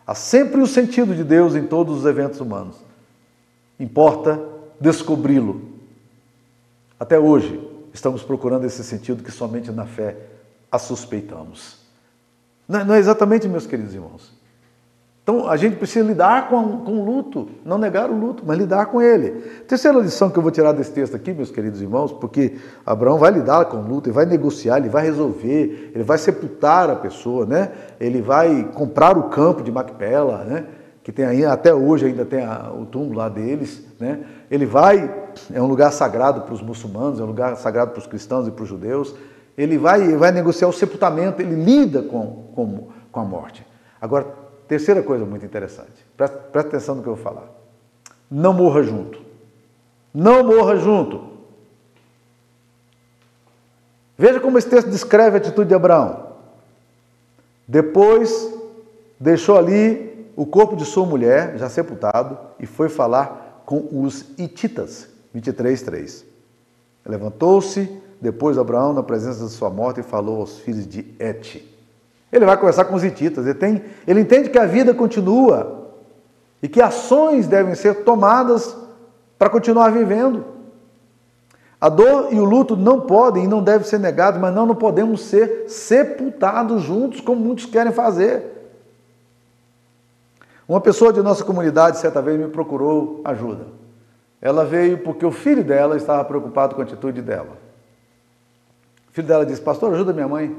Há 0.07 0.15
sempre 0.15 0.61
o 0.61 0.67
sentido 0.67 1.15
de 1.15 1.23
Deus 1.23 1.55
em 1.55 1.65
todos 1.65 1.99
os 1.99 2.07
eventos 2.07 2.41
humanos. 2.41 2.77
Importa 3.79 4.41
descobri-lo. 4.81 5.61
Até 6.99 7.19
hoje, 7.19 7.68
estamos 7.99 8.23
procurando 8.23 8.65
esse 8.65 8.83
sentido 8.85 9.23
que 9.23 9.31
somente 9.31 9.71
na 9.71 9.85
fé 9.85 10.17
a 10.71 10.79
suspeitamos. 10.79 11.79
Não 12.67 12.95
é 12.95 12.99
exatamente, 12.99 13.49
meus 13.49 13.67
queridos 13.67 13.95
irmãos. 13.95 14.37
Então 15.23 15.49
a 15.49 15.57
gente 15.57 15.77
precisa 15.77 16.07
lidar 16.07 16.49
com, 16.49 16.79
com 16.79 17.01
o 17.01 17.05
luto, 17.05 17.51
não 17.65 17.77
negar 17.77 18.11
o 18.11 18.19
luto, 18.19 18.43
mas 18.47 18.57
lidar 18.57 18.87
com 18.87 19.03
ele. 19.03 19.31
Terceira 19.67 19.99
lição 19.99 20.31
que 20.31 20.39
eu 20.39 20.43
vou 20.43 20.51
tirar 20.51 20.73
desse 20.73 20.91
texto 20.91 21.15
aqui, 21.15 21.35
meus 21.35 21.51
queridos 21.51 21.83
irmãos, 21.83 22.13
porque 22.13 22.57
Abraão 22.87 23.19
vai 23.19 23.31
lidar 23.33 23.67
com 23.67 23.79
o 23.79 23.87
luto, 23.87 24.09
ele 24.09 24.15
vai 24.15 24.25
negociar, 24.25 24.79
ele 24.79 24.89
vai 24.89 25.05
resolver, 25.05 25.93
ele 25.95 26.05
vai 26.05 26.17
sepultar 26.17 26.89
a 26.89 26.97
pessoa, 26.97 27.45
né? 27.45 27.73
Ele 28.01 28.23
vai 28.23 28.71
comprar 28.73 29.19
o 29.19 29.25
campo 29.25 29.63
de 29.63 29.71
Macpela, 29.71 30.45
né? 30.45 30.67
Que 31.09 31.13
tem 31.13 31.25
aí, 31.25 31.43
até 31.43 31.73
hoje 31.73 32.05
ainda 32.05 32.27
tem 32.27 32.45
a, 32.45 32.71
o 32.71 32.85
túmulo 32.85 33.17
lá 33.17 33.31
deles, 33.31 33.83
né? 33.99 34.27
Ele 34.51 34.67
vai, 34.67 35.11
é 35.51 35.63
um 35.63 35.67
lugar 35.67 35.91
sagrado 35.91 36.43
para 36.43 36.53
os 36.53 36.61
muçulmanos, 36.61 37.19
é 37.19 37.23
um 37.23 37.27
lugar 37.27 37.57
sagrado 37.57 37.93
para 37.93 38.01
os 38.01 38.07
cristãos 38.07 38.47
e 38.47 38.51
para 38.51 38.63
os 38.63 38.69
judeus. 38.69 39.15
Ele 39.57 39.79
vai, 39.79 40.15
vai 40.17 40.31
negociar 40.33 40.69
o 40.69 40.73
sepultamento, 40.73 41.41
ele 41.41 41.65
lida 41.65 42.03
com, 42.03 42.53
com, 42.55 42.89
com 43.11 43.21
a 43.21 43.25
morte. 43.25 43.67
Agora, 43.99 44.27
Terceira 44.69 45.03
coisa 45.03 45.25
muito 45.25 45.47
interessante, 45.47 46.05
presta, 46.15 46.37
presta 46.37 46.69
atenção 46.77 46.95
no 46.97 47.03
que 47.03 47.09
eu 47.09 47.15
vou 47.15 47.25
falar. 47.25 47.49
Não 48.31 48.53
morra 48.53 48.83
junto. 48.83 49.19
Não 50.13 50.45
morra 50.45 50.77
junto. 50.77 51.27
Veja 54.19 54.39
como 54.41 54.59
esse 54.59 54.69
texto 54.69 54.91
descreve 54.91 55.37
a 55.37 55.41
atitude 55.41 55.69
de 55.69 55.75
Abraão. 55.75 56.35
Depois 57.67 58.53
deixou 59.19 59.57
ali 59.57 60.18
o 60.39 60.47
corpo 60.47 60.77
de 60.77 60.85
sua 60.85 61.05
mulher, 61.05 61.59
já 61.59 61.69
sepultado, 61.69 62.39
e 62.61 62.65
foi 62.65 62.89
falar 62.89 63.65
com 63.67 63.89
os 63.91 64.25
Hititas. 64.39 65.09
23, 65.35 65.83
3. 65.83 66.25
Levantou-se 67.05 67.91
depois 68.21 68.57
Abraão 68.57 68.93
na 68.93 69.03
presença 69.03 69.45
de 69.45 69.51
sua 69.51 69.69
morte 69.69 69.99
e 69.99 70.05
falou 70.05 70.43
aos 70.43 70.61
filhos 70.61 70.87
de 70.87 71.05
Et. 71.19 71.65
Ele 72.31 72.47
vai 72.47 72.57
conversar 72.57 72.85
com 72.85 72.95
os 72.95 73.03
hititas, 73.03 73.47
ele, 73.47 73.55
tem, 73.59 73.83
ele 74.07 74.21
entende 74.21 74.49
que 74.49 74.59
a 74.59 74.65
vida 74.65 74.95
continua 74.95 75.89
e 76.63 76.69
que 76.69 76.81
ações 76.81 77.49
devem 77.49 77.75
ser 77.75 78.05
tomadas 78.05 78.77
para 79.37 79.51
continuar 79.51 79.91
vivendo. 79.91 80.45
A 81.81 81.89
dor 81.89 82.29
e 82.33 82.39
o 82.39 82.45
luto 82.45 82.77
não 82.77 83.01
podem 83.01 83.45
e 83.45 83.49
não 83.49 83.61
devem 83.61 83.87
ser 83.87 83.99
negados, 83.99 84.41
mas 84.41 84.55
não, 84.55 84.67
não 84.67 84.77
podemos 84.77 85.23
ser 85.23 85.65
sepultados 85.69 86.83
juntos, 86.83 87.21
como 87.21 87.41
muitos 87.41 87.67
querem 87.67 87.93
fazer. 87.93 88.58
Uma 90.69 90.83
pessoa 90.83 91.13
de 91.13 91.23
nossa 91.23 91.43
comunidade, 91.43 91.97
certa 91.97 92.21
vez, 92.21 92.39
me 92.39 92.49
procurou 92.49 93.23
ajuda. 93.25 93.69
Ela 94.41 94.67
veio 94.67 94.99
porque 94.99 95.25
o 95.25 95.33
filho 95.33 95.65
dela 95.65 95.97
estava 95.97 96.23
preocupado 96.25 96.75
com 96.75 96.83
a 96.83 96.85
atitude 96.85 97.23
dela. 97.23 97.57
O 99.09 99.13
filho 99.13 99.27
dela 99.27 99.47
disse: 99.47 99.63
Pastor, 99.63 99.95
ajuda 99.95 100.13
minha 100.13 100.29
mãe. 100.29 100.55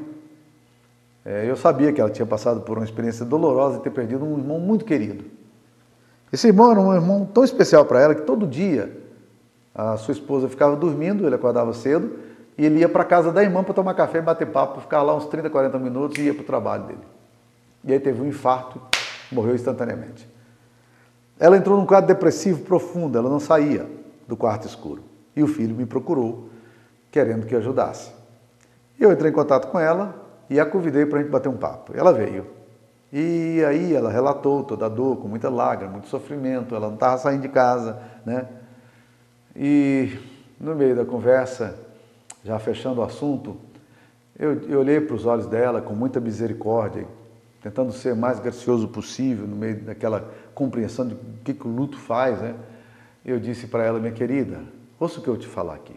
É, 1.24 1.48
eu 1.48 1.56
sabia 1.56 1.94
que 1.94 2.02
ela 2.02 2.10
tinha 2.10 2.26
passado 2.26 2.62
por 2.62 2.78
uma 2.78 2.84
experiência 2.84 3.24
dolorosa 3.24 3.78
de 3.78 3.84
ter 3.84 3.92
perdido 3.92 4.26
um 4.26 4.40
irmão 4.40 4.60
muito 4.60 4.84
querido. 4.84 5.26
Esse 6.34 6.48
irmão 6.48 6.72
era 6.72 6.80
um 6.80 6.94
irmão 6.94 7.26
tão 7.26 7.44
especial 7.44 7.86
para 7.86 8.02
ela 8.02 8.16
que 8.16 8.24
todo 8.24 8.48
dia 8.48 8.98
a 9.76 9.96
sua 9.98 10.12
esposa 10.12 10.50
ficava 10.50 10.76
dormindo, 10.76 11.26
ele 11.26 11.36
acordava 11.36 11.72
cedo 11.74 12.18
e 12.58 12.66
ele 12.66 12.80
ia 12.80 12.90
para 12.90 13.04
a 13.04 13.06
casa 13.06 13.32
da 13.32 13.44
irmã 13.44 13.64
para 13.64 13.74
tomar 13.74 13.94
café 13.94 14.18
e 14.18 14.22
bater 14.22 14.48
papo, 14.48 14.82
ficar 14.82 15.02
lá 15.04 15.16
uns 15.16 15.26
30, 15.28 15.50
40 15.50 15.80
minutos 15.80 16.18
e 16.18 16.24
ia 16.24 16.34
para 16.34 16.44
o 16.44 16.46
trabalho 16.46 16.84
dele. 16.84 17.00
E 17.84 17.94
aí 17.94 18.00
teve 18.00 18.22
um 18.22 18.26
infarto, 18.26 18.82
morreu 19.32 19.56
instantaneamente. 19.56 20.28
Ela 21.40 21.58
entrou 21.58 21.78
num 21.78 21.86
quadro 21.86 22.08
depressivo 22.08 22.64
profundo, 22.64 23.18
ela 23.18 23.30
não 23.30 23.40
saía 23.40 23.90
do 24.28 24.36
quarto 24.36 24.68
escuro. 24.68 25.04
E 25.36 25.42
o 25.42 25.48
filho 25.48 25.76
me 25.76 25.86
procurou, 25.86 26.50
querendo 27.12 27.46
que 27.46 27.56
ajudasse. 27.56 28.12
Eu 29.00 29.12
entrei 29.12 29.32
em 29.32 29.34
contato 29.34 29.70
com 29.72 29.80
ela, 29.80 30.28
e 30.50 30.60
a 30.60 30.66
convidei 30.66 31.06
para 31.06 31.20
a 31.20 31.22
gente 31.22 31.32
bater 31.32 31.48
um 31.48 31.58
papo. 31.58 31.94
Ela 31.96 32.12
veio. 32.12 32.46
E 33.12 33.64
aí 33.66 33.96
ela 33.96 34.12
relatou 34.12 34.64
toda 34.64 34.86
a 34.86 34.90
dor, 34.90 35.18
com 35.18 35.28
muita 35.28 35.50
lágrima, 35.50 35.92
muito 35.92 36.08
sofrimento, 36.08 36.76
ela 36.76 36.88
não 36.88 36.96
estava 36.96 37.18
saindo 37.18 37.42
de 37.42 37.50
casa, 37.50 38.00
né? 38.26 38.48
E 39.56 40.18
no 40.60 40.76
meio 40.76 40.96
da 40.96 41.06
conversa, 41.06 41.76
já 42.44 42.60
fechando 42.60 43.02
o 43.02 43.04
assunto, 43.04 43.58
eu, 44.38 44.62
eu 44.70 44.80
olhei 44.80 45.02
para 45.02 45.16
os 45.16 45.26
olhos 45.26 45.48
dela 45.48 45.82
com 45.82 45.94
muita 45.94 46.20
misericórdia, 46.20 47.08
tentando 47.62 47.92
ser 47.92 48.16
mais 48.16 48.40
gracioso 48.40 48.88
possível 48.88 49.48
no 49.48 49.56
meio 49.56 49.82
daquela 49.82 50.34
compreensão 50.54 51.08
de 51.08 51.14
o 51.14 51.20
que, 51.44 51.54
que 51.54 51.68
o 51.68 51.72
luto 51.72 51.98
faz, 51.98 52.42
né? 52.42 52.56
Eu 53.26 53.40
disse 53.40 53.68
para 53.68 53.84
ela, 53.84 54.00
minha 54.00 54.14
querida, 54.14 54.64
ouça 55.00 55.20
o 55.20 55.24
que 55.24 55.28
eu 55.28 55.38
te 55.38 55.48
falar 55.48 55.76
aqui. 55.76 55.96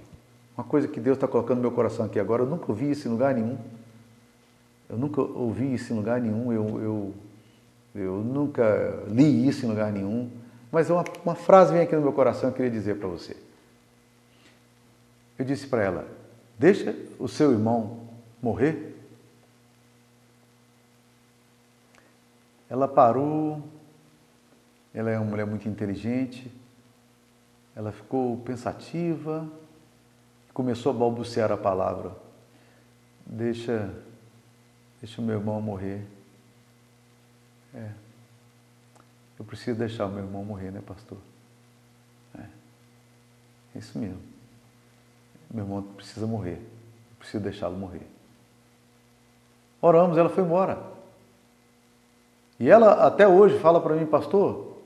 Uma 0.56 0.64
coisa 0.64 0.88
que 0.88 1.00
Deus 1.00 1.16
está 1.16 1.26
colocando 1.26 1.56
no 1.56 1.62
meu 1.62 1.72
coração 1.72 2.04
aqui 2.04 2.18
agora, 2.18 2.42
eu 2.42 2.46
nunca 2.46 2.70
ouvi 2.70 2.90
isso 2.90 3.08
em 3.08 3.10
lugar 3.10 3.34
nenhum. 3.34 3.56
Eu 4.88 4.98
nunca 4.98 5.22
ouvi 5.22 5.72
isso 5.72 5.92
em 5.92 5.96
lugar 5.96 6.20
nenhum, 6.20 6.52
eu, 6.52 6.80
eu, 6.80 7.14
eu 7.94 8.16
nunca 8.18 9.04
li 9.08 9.48
isso 9.48 9.64
em 9.64 9.68
lugar 9.68 9.90
nenhum, 9.90 10.30
mas 10.70 10.90
uma, 10.90 11.04
uma 11.24 11.34
frase 11.34 11.72
vem 11.72 11.82
aqui 11.82 11.94
no 11.96 12.02
meu 12.02 12.12
coração 12.12 12.50
eu 12.50 12.54
queria 12.54 12.70
dizer 12.70 12.96
para 12.96 13.08
você. 13.08 13.36
Eu 15.38 15.44
disse 15.44 15.66
para 15.66 15.82
ela: 15.82 16.06
Deixa 16.58 16.94
o 17.18 17.26
seu 17.26 17.52
irmão 17.52 18.00
morrer. 18.42 18.91
Ela 22.72 22.88
parou, 22.88 23.62
ela 24.94 25.10
é 25.10 25.18
uma 25.18 25.28
mulher 25.28 25.44
muito 25.44 25.68
inteligente, 25.68 26.50
ela 27.76 27.92
ficou 27.92 28.38
pensativa, 28.38 29.46
começou 30.54 30.90
a 30.90 30.94
balbuciar 30.94 31.52
a 31.52 31.56
palavra. 31.58 32.16
Deixa 33.26 33.92
Deixa 35.02 35.20
o 35.20 35.24
meu 35.24 35.36
irmão 35.36 35.60
morrer. 35.60 36.06
É. 37.74 37.90
Eu 39.36 39.44
preciso 39.44 39.76
deixar 39.76 40.06
o 40.06 40.08
meu 40.08 40.22
irmão 40.22 40.44
morrer, 40.44 40.70
né, 40.70 40.80
pastor? 40.80 41.18
É. 42.38 42.46
Isso 43.76 43.98
mesmo. 43.98 44.22
Meu 45.50 45.64
irmão 45.64 45.82
precisa 45.82 46.24
morrer. 46.24 46.58
Eu 47.10 47.16
preciso 47.18 47.42
deixá-lo 47.42 47.76
morrer. 47.76 48.06
Oramos, 49.80 50.16
ela 50.16 50.28
foi 50.28 50.44
embora. 50.44 50.91
E 52.62 52.70
ela 52.70 53.08
até 53.08 53.26
hoje 53.26 53.58
fala 53.58 53.80
para 53.80 53.96
mim, 53.96 54.06
pastor, 54.06 54.76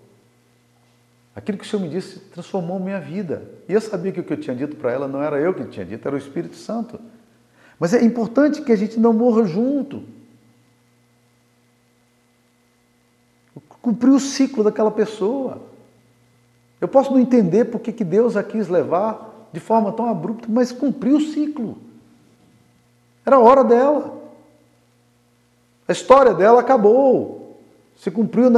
aquilo 1.35 1.59
que 1.59 1.65
o 1.65 1.69
Senhor 1.69 1.83
me 1.83 1.91
disse 1.91 2.19
transformou 2.21 2.81
minha 2.81 2.99
vida. 2.99 3.51
E 3.69 3.75
eu 3.75 3.81
sabia 3.83 4.11
que 4.11 4.19
o 4.19 4.25
que 4.25 4.33
eu 4.33 4.41
tinha 4.41 4.57
dito 4.57 4.77
para 4.77 4.91
ela 4.91 5.07
não 5.07 5.23
era 5.23 5.39
eu 5.39 5.53
que 5.53 5.63
tinha 5.67 5.85
dito, 5.85 6.09
era 6.09 6.15
o 6.15 6.19
Espírito 6.19 6.57
Santo. 6.57 6.99
Mas 7.79 7.93
é 7.93 8.03
importante 8.03 8.63
que 8.63 8.73
a 8.73 8.77
gente 8.77 8.99
não 8.99 9.13
morra 9.13 9.45
junto. 9.45 10.05
Cumprir 13.83 14.09
o 14.09 14.21
ciclo 14.21 14.65
daquela 14.65 14.91
pessoa. 14.91 15.61
Eu 16.81 16.89
posso 16.89 17.13
não 17.13 17.21
entender 17.21 17.67
porque 17.67 17.93
que 17.93 18.05
Deus 18.05 18.39
a 18.39 18.43
quis 18.43 18.69
levar 18.69 19.51
de 19.53 19.61
forma 19.61 19.93
tão 19.93 20.09
abrupta, 20.09 20.47
mas 20.49 20.73
cumpriu 20.73 21.19
o 21.19 21.21
ciclo. 21.21 21.77
Era 23.27 23.37
a 23.37 23.41
hora 23.41 23.63
dela. 23.63 24.19
A 25.87 25.93
história 25.93 26.33
dela 26.33 26.63
acabou. 26.63 27.46
Se 27.97 28.11
cumpriu 28.11 28.51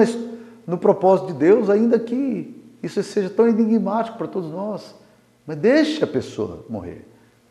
no 0.67 0.77
propósito 0.77 1.29
de 1.29 1.35
Deus, 1.35 1.71
ainda 1.71 1.99
que 1.99 2.55
isso 2.83 3.03
seja 3.03 3.31
tão 3.31 3.49
enigmático 3.49 4.19
para 4.19 4.29
todos 4.29 4.51
nós. 4.51 4.95
Mas 5.47 5.57
deixe 5.57 6.05
a 6.05 6.07
pessoa 6.07 6.65
morrer. 6.69 7.07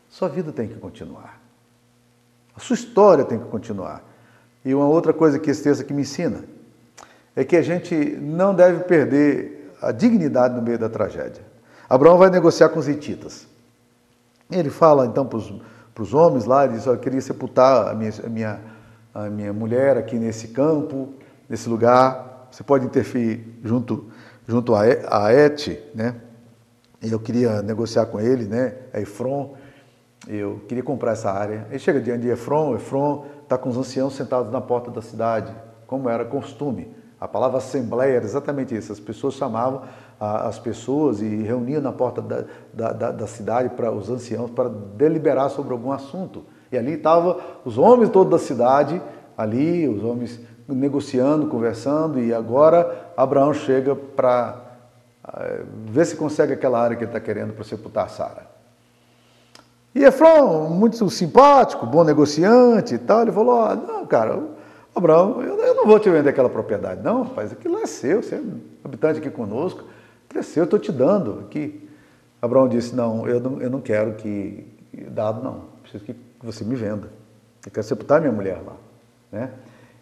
Sua 0.09 0.29
vida 0.29 0.51
tem 0.51 0.67
que 0.67 0.75
continuar. 0.75 1.41
A 2.55 2.59
sua 2.59 2.75
história 2.75 3.25
tem 3.25 3.39
que 3.39 3.45
continuar. 3.45 4.03
E 4.63 4.73
uma 4.73 4.87
outra 4.87 5.13
coisa 5.13 5.39
que 5.39 5.49
esse 5.49 5.63
texto 5.63 5.81
aqui 5.81 5.93
me 5.93 6.01
ensina 6.01 6.43
é 7.35 7.43
que 7.43 7.55
a 7.55 7.61
gente 7.61 7.95
não 7.95 8.53
deve 8.53 8.83
perder 8.83 9.73
a 9.81 9.91
dignidade 9.91 10.55
no 10.55 10.61
meio 10.61 10.79
da 10.79 10.89
tragédia. 10.89 11.43
Abraão 11.89 12.17
vai 12.17 12.29
negociar 12.29 12.69
com 12.69 12.79
os 12.79 12.87
hititas. 12.87 13.47
Ele 14.49 14.69
fala 14.69 15.05
então 15.05 15.25
para 15.25 16.03
os 16.03 16.13
homens 16.13 16.45
lá, 16.45 16.65
ele 16.65 16.73
diz, 16.73 16.85
eu 16.85 16.97
queria 16.97 17.21
sepultar 17.21 17.89
a 17.89 17.93
minha, 17.93 18.11
a, 18.25 18.29
minha, 18.29 18.61
a 19.13 19.29
minha 19.29 19.53
mulher 19.53 19.97
aqui 19.97 20.17
nesse 20.17 20.49
campo, 20.49 21.09
nesse 21.49 21.69
lugar. 21.69 22.47
Você 22.51 22.63
pode 22.63 22.85
interferir 22.85 23.59
junto, 23.63 24.07
junto 24.47 24.73
a 24.75 24.87
Et, 25.33 25.91
né? 25.93 26.15
Eu 27.01 27.19
queria 27.19 27.61
negociar 27.61 28.07
com 28.07 28.19
ele, 28.19 28.45
né? 28.45 28.75
A 28.93 28.99
Efron. 28.99 29.55
eu 30.27 30.61
queria 30.67 30.83
comprar 30.83 31.11
essa 31.11 31.31
área. 31.31 31.67
Aí 31.69 31.77
chega 31.77 32.01
diante 32.01 32.21
de 32.21 32.29
Efron, 32.29 32.75
Efron 32.75 33.25
está 33.43 33.57
com 33.57 33.69
os 33.69 33.77
anciãos 33.77 34.15
sentados 34.15 34.51
na 34.51 34.59
porta 34.59 34.89
da 34.89 35.01
cidade, 35.01 35.53
como 35.85 36.09
era 36.09 36.25
costume. 36.25 36.95
A 37.19 37.27
palavra 37.27 37.57
assembleia 37.57 38.15
era 38.15 38.25
exatamente 38.25 38.75
isso. 38.75 38.91
As 38.91 38.99
pessoas 38.99 39.35
chamavam 39.35 39.83
as 40.19 40.57
pessoas 40.57 41.21
e 41.21 41.27
reuniam 41.43 41.81
na 41.81 41.91
porta 41.91 42.21
da, 42.21 42.45
da, 42.73 42.91
da, 42.91 43.11
da 43.11 43.27
cidade 43.27 43.69
para 43.69 43.91
os 43.91 44.09
anciãos 44.09 44.49
para 44.49 44.67
deliberar 44.69 45.49
sobre 45.49 45.73
algum 45.73 45.91
assunto. 45.91 46.43
E 46.71 46.77
ali 46.77 46.93
estavam 46.93 47.37
os 47.63 47.77
homens 47.77 48.09
todos 48.09 48.31
da 48.31 48.39
cidade, 48.39 49.01
ali, 49.37 49.87
os 49.87 50.03
homens 50.03 50.39
negociando, 50.67 51.47
conversando, 51.47 52.19
e 52.19 52.33
agora 52.33 53.11
Abraão 53.15 53.53
chega 53.53 53.95
para 53.95 54.61
uh, 55.27 55.65
ver 55.85 56.05
se 56.05 56.15
consegue 56.15 56.53
aquela 56.53 56.79
área 56.79 56.95
que 56.95 57.03
ele 57.03 57.09
está 57.09 57.19
querendo 57.19 57.53
para 57.53 57.63
sepultar 57.63 58.09
Sara. 58.09 58.47
E 59.95 60.03
Efron, 60.03 60.69
muito 60.69 61.09
simpático, 61.09 61.85
bom 61.85 62.03
negociante 62.03 62.95
e 62.95 62.97
tal, 62.97 63.21
ele 63.21 63.31
falou: 63.31 63.63
oh, 63.63 63.75
Não, 63.75 64.05
cara, 64.05 64.41
Abraão, 64.93 65.41
eu, 65.41 65.75
não 65.75 65.85
vou 65.85 65.99
te 65.99 66.09
vender 66.09 66.29
aquela 66.29 66.49
propriedade, 66.49 67.01
não, 67.01 67.23
rapaz, 67.23 67.51
aquilo 67.51 67.79
é 67.79 67.85
seu, 67.85 68.21
você 68.21 68.35
é 68.35 68.41
habitante 68.83 69.19
aqui 69.19 69.29
conosco, 69.29 69.83
aquilo 70.25 70.39
é 70.39 70.43
seu, 70.43 70.61
eu 70.61 70.65
estou 70.65 70.79
te 70.79 70.91
dando 70.91 71.45
aqui. 71.47 71.87
Abraão 72.41 72.67
disse: 72.67 72.95
Não, 72.95 73.27
eu 73.27 73.39
não, 73.39 73.61
eu 73.61 73.69
não 73.69 73.81
quero 73.81 74.13
que 74.13 74.67
dado, 75.09 75.43
não, 75.43 75.65
preciso 75.81 76.03
que 76.03 76.15
você 76.41 76.63
me 76.63 76.75
venda. 76.75 77.09
Eu 77.65 77.71
quero 77.71 77.85
sepultar 77.85 78.21
minha 78.21 78.31
mulher 78.31 78.61
lá. 78.65 78.75
Né? 79.31 79.49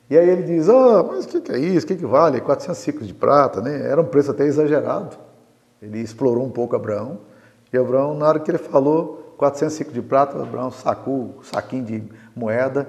E 0.09 0.17
aí 0.17 0.29
ele 0.29 0.43
diz, 0.43 0.69
oh, 0.69 1.03
mas 1.03 1.25
o 1.25 1.27
que, 1.27 1.41
que, 1.41 1.51
é 1.51 1.57
isso? 1.57 1.85
O 1.85 1.87
que, 1.87 1.95
que 1.95 2.05
vale? 2.05 2.39
400 2.39 2.77
ciclos 2.77 3.07
de 3.07 3.13
prata, 3.13 3.59
né? 3.59 3.89
Era 3.89 3.99
um 3.99 4.05
preço 4.05 4.31
até 4.31 4.45
exagerado. 4.45 5.17
Ele 5.81 5.99
explorou 5.99 6.45
um 6.45 6.51
pouco 6.51 6.75
Abraão. 6.75 7.19
E 7.73 7.77
Abraão, 7.77 8.13
na 8.13 8.27
hora 8.27 8.39
que 8.39 8.51
ele 8.51 8.59
falou 8.59 9.33
400 9.37 9.75
ciclos 9.75 9.95
de 9.95 10.01
prata, 10.01 10.41
Abraão 10.41 10.69
sacou 10.69 11.35
um 11.39 11.43
saquinho 11.43 11.83
de 11.83 12.03
moeda, 12.35 12.87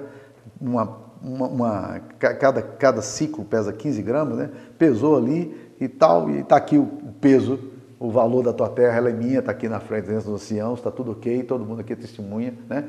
uma, 0.61 0.97
uma, 1.21 1.47
uma, 1.47 2.01
cada, 2.19 2.61
cada 2.61 3.01
ciclo 3.01 3.43
pesa 3.43 3.73
15 3.73 4.01
gramas, 4.03 4.37
né? 4.37 4.51
Pesou 4.77 5.17
ali 5.17 5.73
e 5.79 5.87
tal, 5.87 6.29
e 6.29 6.39
está 6.39 6.55
aqui 6.55 6.77
o, 6.77 6.85
peso, 7.19 7.59
o 7.99 8.11
valor 8.11 8.43
da 8.43 8.53
tua 8.53 8.69
terra, 8.69 8.97
ela 8.97 9.09
é 9.09 9.13
minha, 9.13 9.39
está 9.39 9.51
aqui 9.51 9.67
na 9.67 9.79
frente 9.79 10.05
dos 10.05 10.27
anciãos, 10.27 10.79
está 10.79 10.91
tudo 10.91 11.11
ok, 11.11 11.43
todo 11.43 11.65
mundo 11.65 11.81
aqui 11.81 11.95
testemunha, 11.95 12.53
né? 12.69 12.85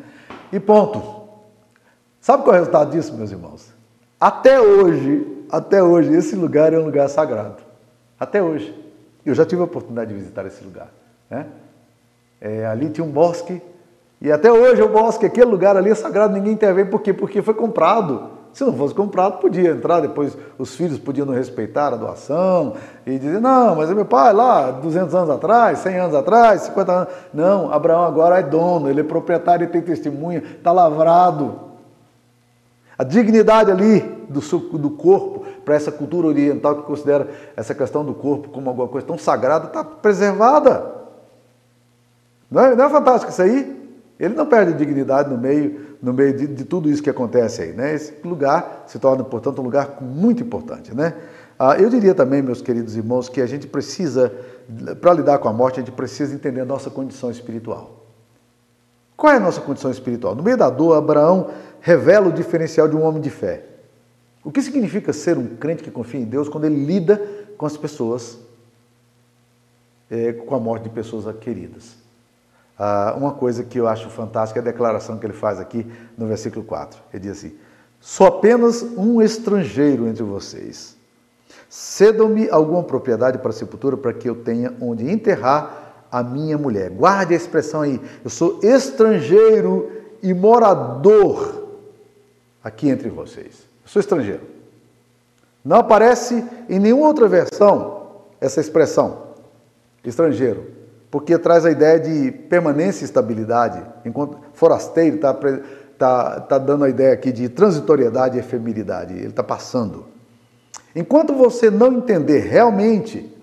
E 0.53 0.61
ponto. 0.61 1.29
Sabe 2.21 2.43
qual 2.43 2.55
é 2.55 2.59
o 2.59 2.61
resultado 2.61 2.91
disso, 2.91 3.15
meus 3.15 3.31
irmãos? 3.31 3.78
Até 4.21 4.61
hoje, 4.61 5.45
até 5.51 5.83
hoje, 5.83 6.13
esse 6.13 6.35
lugar 6.35 6.73
é 6.73 6.79
um 6.79 6.85
lugar 6.85 7.09
sagrado. 7.09 7.57
Até 8.19 8.43
hoje. 8.43 8.75
Eu 9.25 9.35
já 9.35 9.45
tive 9.45 9.61
a 9.61 9.65
oportunidade 9.65 10.13
de 10.13 10.19
visitar 10.19 10.45
esse 10.47 10.63
lugar. 10.65 10.89
Né? 11.31 11.47
É, 12.41 12.67
ali 12.67 12.89
tinha 12.89 13.05
um 13.05 13.11
bosque, 13.11 13.61
e 14.21 14.33
até 14.33 14.51
hoje 14.51 14.83
o 14.83 14.89
bosque, 14.89 15.27
aquele 15.27 15.47
lugar 15.47 15.77
ali 15.77 15.91
é 15.91 15.95
sagrado, 15.95 16.35
ninguém 16.35 16.53
intervém. 16.53 16.85
Por 16.85 17.01
quê? 17.01 17.13
Porque 17.13 17.41
foi 17.41 17.55
comprado. 17.55 18.39
Se 18.53 18.65
não 18.65 18.73
fosse 18.73 18.93
comprado, 18.93 19.39
podia 19.39 19.71
entrar, 19.71 20.01
depois 20.01 20.37
os 20.59 20.75
filhos 20.75 20.99
podiam 20.99 21.25
não 21.25 21.35
respeitar 21.35 21.93
a 21.93 21.97
doação 21.97 22.75
e 23.07 23.17
dizer, 23.19 23.41
não, 23.41 23.77
mas 23.77 23.91
é 23.91 23.95
meu 23.95 24.07
pai 24.07 24.33
lá, 24.33 24.73
200 24.73 25.15
anos 25.15 25.31
atrás, 25.31 25.79
100 25.79 25.97
anos 25.97 26.15
atrás, 26.17 26.63
50 26.63 26.93
anos. 26.93 27.09
Não, 27.33 27.73
Abraão 27.73 28.03
agora 28.03 28.41
é 28.41 28.43
dono, 28.43 28.89
ele 28.89 29.01
é 29.01 29.05
proprietário, 29.05 29.65
ele 29.65 29.71
tem 29.71 29.83
testemunha, 29.83 30.43
está 30.57 30.73
lavrado. 30.73 31.68
A 32.99 33.05
dignidade 33.05 33.71
ali 33.71 34.01
do, 34.29 34.41
do 34.77 34.91
corpo, 34.91 35.47
para 35.65 35.77
essa 35.77 35.93
cultura 35.93 36.27
oriental 36.27 36.77
que 36.77 36.83
considera 36.83 37.29
essa 37.57 37.73
questão 37.73 38.05
do 38.05 38.13
corpo 38.13 38.49
como 38.49 38.69
alguma 38.69 38.89
coisa 38.89 39.07
tão 39.07 39.17
sagrada, 39.17 39.67
está 39.67 39.85
preservada. 39.85 40.99
Não 42.51 42.61
é, 42.61 42.75
não 42.75 42.87
é 42.87 42.91
fantástico 42.91 43.31
isso 43.31 43.41
aí? 43.41 43.79
Ele 44.19 44.35
não 44.35 44.47
perde 44.47 44.73
dignidade 44.73 45.31
no 45.31 45.39
meio, 45.39 45.97
no 46.03 46.13
meio 46.13 46.37
de, 46.37 46.47
de, 46.49 46.65
tudo 46.65 46.91
isso 46.91 47.01
que 47.01 47.11
acontece 47.11 47.63
aí. 47.63 47.73
Né? 47.73 47.95
Esse 47.95 48.15
lugar 48.25 48.85
se 48.87 48.99
torna, 48.99 49.23
portanto, 49.23 49.61
um 49.61 49.65
lugar 49.65 49.99
muito 50.01 50.43
importante. 50.43 50.93
Né? 50.93 51.15
Ah, 51.57 51.77
eu 51.79 51.89
diria 51.89 52.15
também, 52.15 52.43
meus 52.43 52.61
queridos 52.61 52.97
irmãos, 52.97 53.29
que 53.29 53.41
a 53.41 53.47
gente 53.47 53.69
precisa, 53.69 54.33
para 55.01 55.13
lidar 55.13 55.39
com 55.39 55.49
a 55.49 55.53
morte, 55.53 55.79
a 55.79 55.85
gente 55.85 55.93
precisa 55.93 56.35
entender 56.35 56.63
a 56.63 56.65
nossa 56.65 56.91
condição 56.91 57.31
espiritual. 57.31 57.99
Qual 59.17 59.33
é 59.33 59.37
a 59.37 59.41
nossa 59.41 59.61
condição 59.61 59.91
espiritual? 59.91 60.35
No 60.35 60.43
meio 60.43 60.57
da 60.57 60.71
dor, 60.71 60.97
Abraão 60.97 61.51
revela 61.81 62.29
o 62.29 62.33
diferencial 62.33 62.89
de 62.89 62.97
um 62.97 63.03
homem 63.03 63.21
de 63.21 63.31
fé. 63.31 63.65
O 64.45 64.51
que 64.51 64.63
significa 64.63 65.13
ser 65.13 65.37
um 65.37 65.57
crente 65.57 65.83
que 65.83 65.91
confia 65.91 66.21
em 66.21 66.25
Deus 66.25 66.49
quando 66.49 66.65
ele 66.65 66.85
lida 66.85 67.21
com 67.57 67.67
as 67.67 67.77
pessoas, 67.77 68.39
é, 70.11 70.33
com 70.33 70.55
a 70.55 70.61
morte 70.61 70.85
de 70.85 70.91
pessoas 70.91 71.25
queridas? 71.39 71.97
Ah, 72.79 73.15
uma 73.17 73.33
coisa 73.33 73.65
que 73.65 73.79
eu 73.79 73.89
acho 73.89 74.09
fantástica 74.09 74.61
é 74.61 74.63
a 74.63 74.65
declaração 74.65 75.19
que 75.19 75.27
ele 75.27 75.33
faz 75.33 75.59
aqui 75.59 75.85
no 76.17 76.27
versículo 76.27 76.65
4. 76.65 77.01
Ele 77.13 77.23
diz 77.23 77.39
assim: 77.39 77.57
Sou 78.01 78.27
apenas 78.27 78.83
um 78.83 79.21
estrangeiro 79.21 80.07
entre 80.07 80.23
vocês. 80.23 80.97
Cedam-me 81.69 82.49
alguma 82.49 82.83
propriedade 82.83 83.39
para 83.39 83.51
a 83.51 83.53
sepultura 83.53 83.97
para 83.97 84.13
que 84.13 84.29
eu 84.29 84.37
tenha 84.37 84.73
onde 84.81 85.11
enterrar 85.11 86.07
a 86.11 86.23
minha 86.23 86.57
mulher. 86.57 86.91
Guarde 86.91 87.35
a 87.35 87.37
expressão 87.37 87.83
aí. 87.83 88.01
Eu 88.23 88.31
sou 88.31 88.61
estrangeiro 88.63 89.91
e 90.23 90.33
morador 90.33 91.58
aqui 92.63 92.89
entre 92.89 93.09
vocês. 93.09 93.67
Eu 93.85 93.89
sou 93.89 94.01
estrangeiro. 94.01 94.43
Não 95.65 95.79
aparece 95.79 96.45
em 96.69 96.79
nenhuma 96.79 97.07
outra 97.07 97.29
versão 97.29 98.23
essa 98.41 98.61
expressão, 98.61 99.29
estrangeiro 100.05 100.79
porque 101.11 101.39
traz 101.39 101.65
a 101.65 101.71
ideia 101.71 101.99
de 101.99 102.31
permanência 102.31 103.03
e 103.03 103.07
estabilidade, 103.07 103.83
enquanto 104.05 104.39
forasteiro 104.53 105.17
está 105.17 105.35
tá, 105.97 106.41
tá 106.41 106.59
dando 106.59 106.85
a 106.85 106.89
ideia 106.89 107.15
aqui 107.15 107.33
de 107.33 107.49
transitoriedade 107.49 108.37
e 108.37 108.41
efemeridade, 108.41 109.15
ele 109.15 109.29
está 109.29 109.43
passando. 109.43 110.07
Enquanto 110.95 111.35
você 111.35 111.71
não 111.71 111.93
entender 111.93 112.41
realmente 112.41 113.35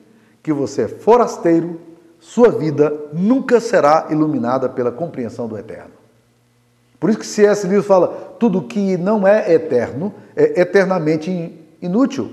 que 0.44 0.54
você 0.54 0.84
é 0.84 0.88
forasteiro, 0.88 1.82
sua 2.20 2.50
vida 2.50 2.94
nunca 3.14 3.60
será 3.60 4.08
iluminada 4.10 4.70
pela 4.70 4.92
compreensão 4.92 5.48
do 5.48 5.58
eterno. 5.58 5.95
Por 7.06 7.12
isso 7.12 7.20
que 7.20 7.28
C.S. 7.28 7.68
Lewis 7.68 7.86
fala, 7.86 8.36
tudo 8.40 8.64
que 8.64 8.98
não 8.98 9.28
é 9.28 9.54
eterno 9.54 10.12
é 10.36 10.60
eternamente 10.60 11.54
inútil. 11.80 12.32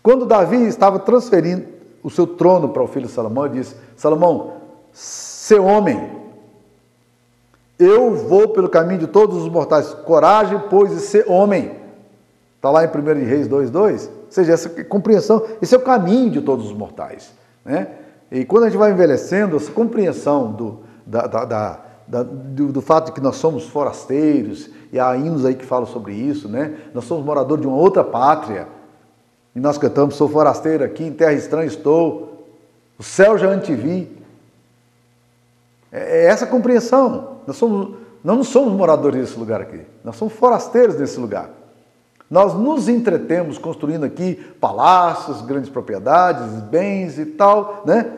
Quando 0.00 0.24
Davi 0.24 0.68
estava 0.68 1.00
transferindo 1.00 1.64
o 2.00 2.08
seu 2.08 2.28
trono 2.28 2.68
para 2.68 2.80
o 2.80 2.86
filho 2.86 3.08
Salomão 3.08 3.46
e 3.46 3.48
disse: 3.48 3.74
Salomão, 3.96 4.52
ser 4.92 5.58
homem, 5.58 6.12
eu 7.76 8.14
vou 8.14 8.50
pelo 8.50 8.68
caminho 8.68 9.00
de 9.00 9.08
todos 9.08 9.38
os 9.38 9.48
mortais, 9.48 9.94
coragem, 9.94 10.62
pois, 10.70 10.92
e 10.92 11.00
ser 11.00 11.28
homem. 11.28 11.72
Está 12.54 12.70
lá 12.70 12.84
em 12.84 12.86
1 12.86 13.26
Reis 13.26 13.48
2,2. 13.48 14.06
Ou 14.06 14.10
seja, 14.30 14.52
essa 14.52 14.68
compreensão, 14.84 15.44
esse 15.60 15.74
é 15.74 15.76
o 15.76 15.82
caminho 15.82 16.30
de 16.30 16.40
todos 16.40 16.66
os 16.66 16.72
mortais. 16.72 17.32
Né? 17.64 17.88
E 18.30 18.44
quando 18.44 18.62
a 18.62 18.68
gente 18.68 18.78
vai 18.78 18.92
envelhecendo, 18.92 19.56
essa 19.56 19.72
compreensão 19.72 20.52
do, 20.52 20.78
da, 21.04 21.26
da, 21.26 21.44
da, 21.44 21.89
do, 22.10 22.72
do, 22.72 22.80
fato 22.80 23.06
de 23.06 23.12
que 23.12 23.20
nós 23.20 23.36
somos 23.36 23.66
forasteiros, 23.66 24.68
e 24.92 24.98
há 24.98 25.16
hinos 25.16 25.44
aí 25.44 25.54
que 25.54 25.64
falam 25.64 25.86
sobre 25.86 26.12
isso, 26.12 26.48
né? 26.48 26.76
nós 26.92 27.04
somos 27.04 27.24
moradores 27.24 27.62
de 27.62 27.68
uma 27.68 27.76
outra 27.76 28.02
pátria, 28.02 28.66
e 29.54 29.60
nós 29.60 29.78
cantamos, 29.78 30.16
sou 30.16 30.28
forasteiro 30.28 30.84
aqui, 30.84 31.04
em 31.04 31.12
terra 31.12 31.32
estranha 31.32 31.66
estou, 31.66 32.46
o 32.98 33.02
céu 33.02 33.38
já 33.38 33.48
antevi. 33.48 34.10
É, 35.90 36.24
é 36.24 36.24
essa 36.26 36.46
compreensão. 36.46 37.38
Nós, 37.46 37.56
somos, 37.56 37.96
nós 38.22 38.36
não 38.36 38.44
somos 38.44 38.74
moradores 38.74 39.20
desse 39.20 39.38
lugar 39.38 39.60
aqui, 39.60 39.80
nós 40.04 40.16
somos 40.16 40.34
forasteiros 40.34 40.96
desse 40.96 41.18
lugar. 41.18 41.50
Nós 42.30 42.54
nos 42.54 42.88
entretemos 42.88 43.58
construindo 43.58 44.04
aqui 44.04 44.36
palácios, 44.60 45.42
grandes 45.42 45.68
propriedades, 45.68 46.60
bens 46.62 47.18
e 47.18 47.26
tal, 47.26 47.82
né? 47.84 48.08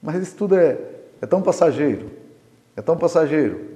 Mas 0.00 0.22
isso 0.22 0.36
tudo 0.36 0.54
é, 0.56 0.78
é 1.20 1.26
tão 1.26 1.42
passageiro, 1.42 2.10
é 2.76 2.82
tão 2.82 2.96
passageiro. 2.96 3.72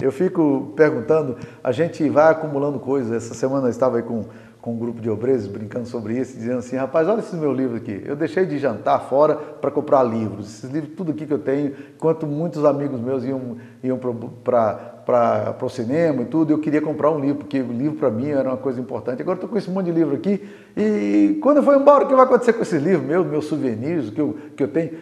Eu 0.00 0.10
fico 0.10 0.72
perguntando, 0.74 1.36
a 1.62 1.70
gente 1.70 2.08
vai 2.08 2.32
acumulando 2.32 2.80
coisas. 2.80 3.12
Essa 3.12 3.34
semana 3.34 3.66
eu 3.66 3.70
estava 3.70 3.98
aí 3.98 4.02
com 4.02 4.24
com 4.62 4.74
um 4.74 4.78
grupo 4.78 5.00
de 5.00 5.10
obreiros 5.10 5.48
brincando 5.48 5.88
sobre 5.88 6.16
isso, 6.16 6.36
dizendo 6.36 6.58
assim, 6.58 6.76
rapaz, 6.76 7.08
olha 7.08 7.18
esse 7.18 7.34
meu 7.34 7.52
livro 7.52 7.76
aqui. 7.76 8.00
Eu 8.06 8.14
deixei 8.14 8.46
de 8.46 8.58
jantar 8.60 9.00
fora 9.08 9.34
para 9.34 9.72
comprar 9.72 10.04
livros. 10.04 10.46
Esses 10.46 10.70
livros, 10.70 10.94
tudo 10.96 11.10
aqui 11.10 11.26
que 11.26 11.32
eu 11.32 11.40
tenho, 11.40 11.74
enquanto 11.96 12.28
muitos 12.28 12.64
amigos 12.64 13.00
meus 13.00 13.24
iam, 13.24 13.56
iam 13.82 13.98
para 13.98 15.56
o 15.60 15.68
cinema 15.68 16.22
e 16.22 16.26
tudo, 16.26 16.52
eu 16.52 16.58
queria 16.58 16.80
comprar 16.80 17.10
um 17.10 17.18
livro, 17.18 17.38
porque 17.38 17.60
o 17.60 17.72
livro 17.72 17.98
para 17.98 18.08
mim 18.08 18.28
era 18.28 18.50
uma 18.50 18.56
coisa 18.56 18.80
importante. 18.80 19.20
Agora 19.20 19.36
estou 19.36 19.50
com 19.50 19.58
esse 19.58 19.68
monte 19.68 19.86
de 19.86 19.92
livro 19.92 20.14
aqui, 20.14 20.48
e 20.76 21.40
quando 21.42 21.56
eu 21.56 21.64
for 21.64 21.74
embora, 21.74 22.04
o 22.04 22.08
que 22.08 22.14
vai 22.14 22.24
acontecer 22.24 22.52
com 22.52 22.62
esses 22.62 22.80
livros 22.80 23.04
meus, 23.04 23.26
meus 23.26 23.46
souvenirs, 23.46 24.10
que 24.10 24.20
eu, 24.20 24.38
que 24.56 24.62
eu 24.62 24.68
tenho? 24.68 24.92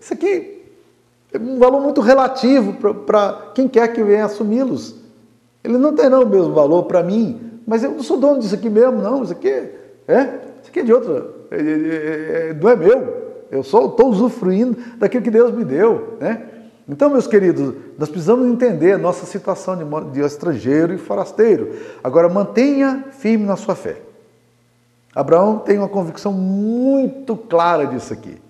Isso 0.00 0.14
aqui 0.14 0.53
é 1.34 1.38
um 1.38 1.58
valor 1.58 1.80
muito 1.80 2.00
relativo 2.00 2.74
para 3.04 3.50
quem 3.54 3.66
quer 3.66 3.92
que 3.92 4.02
venha 4.04 4.24
assumi-los. 4.24 4.94
Ele 5.64 5.76
não 5.76 5.92
terá 5.92 6.20
o 6.20 6.28
mesmo 6.28 6.54
valor 6.54 6.84
para 6.84 7.02
mim, 7.02 7.60
mas 7.66 7.82
eu 7.82 7.90
não 7.90 8.02
sou 8.04 8.18
dono 8.18 8.38
disso 8.38 8.54
aqui 8.54 8.70
mesmo, 8.70 9.02
não, 9.02 9.22
isso 9.24 9.32
aqui 9.32 9.48
é, 9.48 10.40
isso 10.62 10.70
aqui 10.70 10.80
é 10.80 10.82
de 10.84 10.92
outra, 10.92 11.26
é, 11.50 11.56
é, 11.56 12.50
é, 12.50 12.54
não 12.54 12.70
é 12.70 12.76
meu, 12.76 13.24
eu 13.50 13.62
só 13.64 13.86
estou 13.86 14.10
usufruindo 14.10 14.76
daquilo 14.96 15.24
que 15.24 15.30
Deus 15.30 15.52
me 15.52 15.64
deu, 15.64 16.16
né? 16.20 16.50
Então, 16.86 17.08
meus 17.08 17.26
queridos, 17.26 17.74
nós 17.98 18.10
precisamos 18.10 18.46
entender 18.46 18.92
a 18.92 18.98
nossa 18.98 19.24
situação 19.24 19.74
de, 19.74 20.10
de 20.12 20.20
estrangeiro 20.20 20.92
e 20.92 20.98
forasteiro. 20.98 21.70
Agora, 22.02 22.28
mantenha 22.28 23.06
firme 23.10 23.46
na 23.46 23.56
sua 23.56 23.74
fé. 23.74 23.96
Abraão 25.14 25.58
tem 25.58 25.78
uma 25.78 25.88
convicção 25.88 26.30
muito 26.30 27.34
clara 27.36 27.86
disso 27.86 28.12
aqui. 28.12 28.43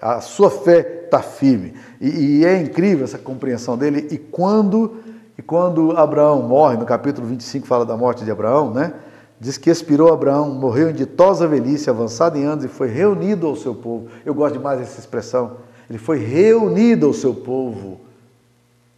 A 0.00 0.20
sua 0.20 0.50
fé 0.50 1.04
está 1.04 1.20
firme. 1.20 1.74
E, 2.00 2.08
e, 2.08 2.44
é 2.44 2.60
incrível 2.60 3.04
essa 3.04 3.18
compreensão 3.18 3.76
dele. 3.76 4.08
E 4.10 4.18
quando, 4.18 4.96
e 5.36 5.42
quando 5.42 5.96
Abraão 5.96 6.42
morre, 6.42 6.76
no 6.76 6.84
capítulo 6.84 7.26
25 7.26 7.66
fala 7.66 7.84
da 7.84 7.96
morte 7.96 8.24
de 8.24 8.30
Abraão, 8.30 8.72
né? 8.72 8.92
Diz 9.40 9.56
que 9.56 9.70
expirou 9.70 10.12
Abraão, 10.12 10.50
morreu 10.50 10.90
em 10.90 10.92
ditosa 10.92 11.46
velhice, 11.46 11.88
avançado 11.88 12.36
em 12.36 12.44
anos, 12.44 12.64
e 12.64 12.68
foi 12.68 12.88
reunido 12.88 13.46
ao 13.46 13.54
seu 13.54 13.74
povo. 13.74 14.08
Eu 14.26 14.34
gosto 14.34 14.54
demais 14.54 14.80
dessa 14.80 14.98
expressão. 14.98 15.58
Ele 15.88 15.98
foi 15.98 16.18
reunido 16.18 17.06
ao 17.06 17.12
seu 17.12 17.32
povo. 17.32 18.00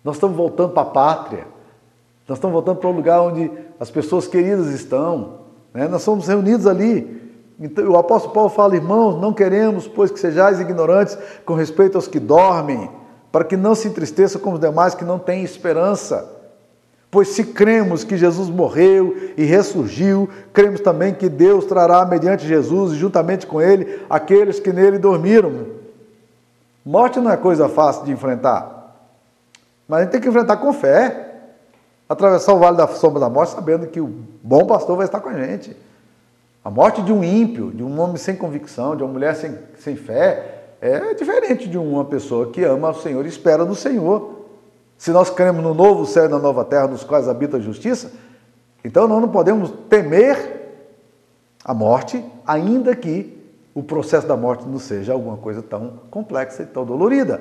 Nós 0.02 0.16
estamos 0.16 0.36
voltando 0.36 0.72
para 0.72 0.82
a 0.82 0.86
pátria. 0.86 1.46
Nós 2.26 2.38
estamos 2.38 2.54
voltando 2.54 2.78
para 2.78 2.88
o 2.88 2.92
lugar 2.92 3.20
onde 3.20 3.50
as 3.78 3.90
pessoas 3.90 4.26
queridas 4.26 4.68
estão. 4.68 5.40
Né? 5.74 5.86
Nós 5.88 6.02
somos 6.02 6.26
reunidos 6.26 6.66
ali. 6.66 7.29
Então, 7.60 7.86
o 7.90 7.96
apóstolo 7.98 8.32
Paulo 8.32 8.48
fala, 8.48 8.74
irmãos, 8.74 9.20
não 9.20 9.34
queremos, 9.34 9.86
pois 9.86 10.10
que 10.10 10.18
sejais 10.18 10.58
ignorantes 10.58 11.18
com 11.44 11.52
respeito 11.52 11.96
aos 11.96 12.08
que 12.08 12.18
dormem, 12.18 12.90
para 13.30 13.44
que 13.44 13.56
não 13.56 13.74
se 13.74 13.86
entristeça 13.86 14.38
como 14.38 14.54
os 14.54 14.60
demais 14.60 14.94
que 14.94 15.04
não 15.04 15.18
têm 15.18 15.44
esperança. 15.44 16.40
Pois 17.10 17.28
se 17.28 17.44
cremos 17.44 18.02
que 18.02 18.16
Jesus 18.16 18.48
morreu 18.48 19.14
e 19.36 19.44
ressurgiu, 19.44 20.28
cremos 20.52 20.80
também 20.80 21.12
que 21.12 21.28
Deus 21.28 21.66
trará 21.66 22.06
mediante 22.06 22.46
Jesus 22.46 22.92
e 22.92 22.96
juntamente 22.96 23.46
com 23.46 23.60
ele 23.60 24.04
aqueles 24.08 24.58
que 24.58 24.72
nele 24.72 24.96
dormiram. 24.96 25.66
Morte 26.84 27.20
não 27.20 27.30
é 27.30 27.36
coisa 27.36 27.68
fácil 27.68 28.04
de 28.04 28.12
enfrentar, 28.12 28.96
mas 29.86 29.98
a 29.98 30.02
gente 30.04 30.12
tem 30.12 30.20
que 30.20 30.28
enfrentar 30.28 30.56
com 30.56 30.72
fé. 30.72 31.26
Atravessar 32.08 32.54
o 32.54 32.58
vale 32.58 32.76
da 32.76 32.88
sombra 32.88 33.20
da 33.20 33.28
morte 33.28 33.52
sabendo 33.52 33.86
que 33.86 34.00
o 34.00 34.12
bom 34.42 34.66
pastor 34.66 34.96
vai 34.96 35.06
estar 35.06 35.20
com 35.20 35.28
a 35.28 35.34
gente. 35.34 35.76
A 36.62 36.70
morte 36.70 37.02
de 37.02 37.12
um 37.12 37.24
ímpio, 37.24 37.70
de 37.70 37.82
um 37.82 37.98
homem 37.98 38.16
sem 38.16 38.36
convicção, 38.36 38.94
de 38.94 39.02
uma 39.02 39.12
mulher 39.12 39.34
sem, 39.34 39.56
sem 39.78 39.96
fé, 39.96 40.74
é 40.80 41.14
diferente 41.14 41.68
de 41.68 41.78
uma 41.78 42.04
pessoa 42.04 42.50
que 42.50 42.62
ama 42.64 42.90
o 42.90 42.94
Senhor 42.94 43.24
e 43.24 43.28
espera 43.28 43.64
no 43.64 43.74
Senhor. 43.74 44.46
Se 44.98 45.10
nós 45.10 45.30
cremos 45.30 45.62
no 45.62 45.72
novo 45.72 46.04
céu 46.04 46.26
e 46.26 46.28
na 46.28 46.38
nova 46.38 46.64
terra, 46.64 46.86
nos 46.86 47.02
quais 47.02 47.28
habita 47.28 47.56
a 47.56 47.60
justiça, 47.60 48.12
então 48.84 49.08
nós 49.08 49.20
não 49.20 49.28
podemos 49.28 49.72
temer 49.88 50.60
a 51.64 51.72
morte, 51.72 52.22
ainda 52.46 52.94
que 52.94 53.38
o 53.74 53.82
processo 53.82 54.26
da 54.26 54.36
morte 54.36 54.66
não 54.66 54.78
seja 54.78 55.14
alguma 55.14 55.38
coisa 55.38 55.62
tão 55.62 56.00
complexa 56.10 56.62
e 56.62 56.66
tão 56.66 56.84
dolorida. 56.84 57.40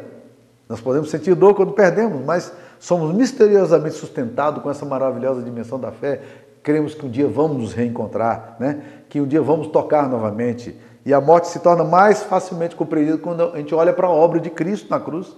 Nós 0.69 0.79
podemos 0.79 1.09
sentir 1.09 1.35
dor 1.35 1.55
quando 1.55 1.73
perdemos, 1.73 2.23
mas 2.23 2.53
somos 2.79 3.13
misteriosamente 3.13 3.95
sustentados 3.95 4.61
com 4.61 4.69
essa 4.69 4.85
maravilhosa 4.85 5.41
dimensão 5.41 5.79
da 5.79 5.91
fé 5.91 6.21
cremos 6.63 6.93
que 6.93 7.05
um 7.05 7.09
dia 7.09 7.27
vamos 7.27 7.57
nos 7.57 7.73
reencontrar, 7.73 8.55
né? 8.59 8.81
que 9.09 9.19
um 9.19 9.27
dia 9.27 9.41
vamos 9.41 9.67
tocar 9.67 10.09
novamente. 10.09 10.75
E 11.05 11.13
a 11.13 11.21
morte 11.21 11.47
se 11.47 11.59
torna 11.59 11.83
mais 11.83 12.23
facilmente 12.23 12.75
compreendida 12.75 13.17
quando 13.17 13.43
a 13.43 13.57
gente 13.57 13.73
olha 13.73 13.93
para 13.93 14.07
a 14.07 14.11
obra 14.11 14.39
de 14.39 14.49
Cristo 14.49 14.89
na 14.89 14.99
cruz. 14.99 15.35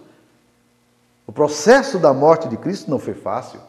O 1.26 1.32
processo 1.32 1.98
da 1.98 2.14
morte 2.14 2.50
de 2.50 2.58
Cristo 2.58 2.90
não 2.90 3.00
foi 3.00 3.14
fácil. 3.14 3.60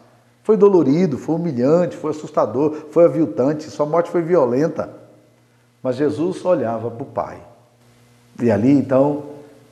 Foi 0.43 0.57
dolorido, 0.57 1.17
foi 1.17 1.37
humilhante, 1.37 1.97
foi 1.97 2.11
assustador, 2.11 2.87
foi 2.91 3.05
aviltante, 3.05 3.71
sua 3.71 3.87
morte 3.87 4.11
foi 4.11 4.23
violenta. 4.23 4.91
Mas 5.83 5.97
Jesus 5.97 6.45
olhava 6.45 6.91
para 6.91 7.03
o 7.03 7.07
Pai. 7.07 7.39
E 8.41 8.51
ali, 8.51 8.73
então, 8.73 9.25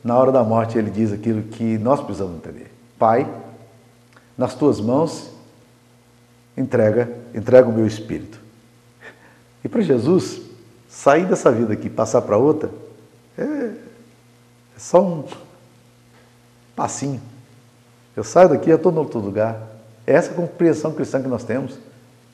na 0.03 0.17
hora 0.17 0.31
da 0.31 0.43
morte, 0.43 0.77
ele 0.77 0.89
diz 0.89 1.11
aquilo 1.11 1.43
que 1.43 1.77
nós 1.77 1.99
precisamos 1.99 2.37
entender: 2.37 2.71
Pai, 2.97 3.27
nas 4.37 4.55
tuas 4.55 4.79
mãos 4.79 5.31
entrega, 6.57 7.09
entrega 7.33 7.67
o 7.67 7.73
meu 7.73 7.85
espírito. 7.85 8.39
E 9.63 9.69
para 9.69 9.81
Jesus, 9.81 10.41
sair 10.89 11.25
dessa 11.25 11.51
vida 11.51 11.73
aqui, 11.73 11.89
passar 11.89 12.21
para 12.21 12.37
outra, 12.37 12.69
é, 13.37 13.43
é 13.43 13.73
só 14.77 15.01
um 15.01 15.23
passinho. 16.75 17.21
Eu 18.15 18.23
saio 18.23 18.49
daqui, 18.49 18.69
eu 18.69 18.75
estou 18.75 18.91
em 18.91 18.97
outro 18.97 19.19
lugar. 19.19 19.61
É 20.05 20.13
essa 20.13 20.33
compreensão 20.33 20.91
cristã 20.91 21.21
que 21.21 21.27
nós 21.27 21.43
temos. 21.43 21.77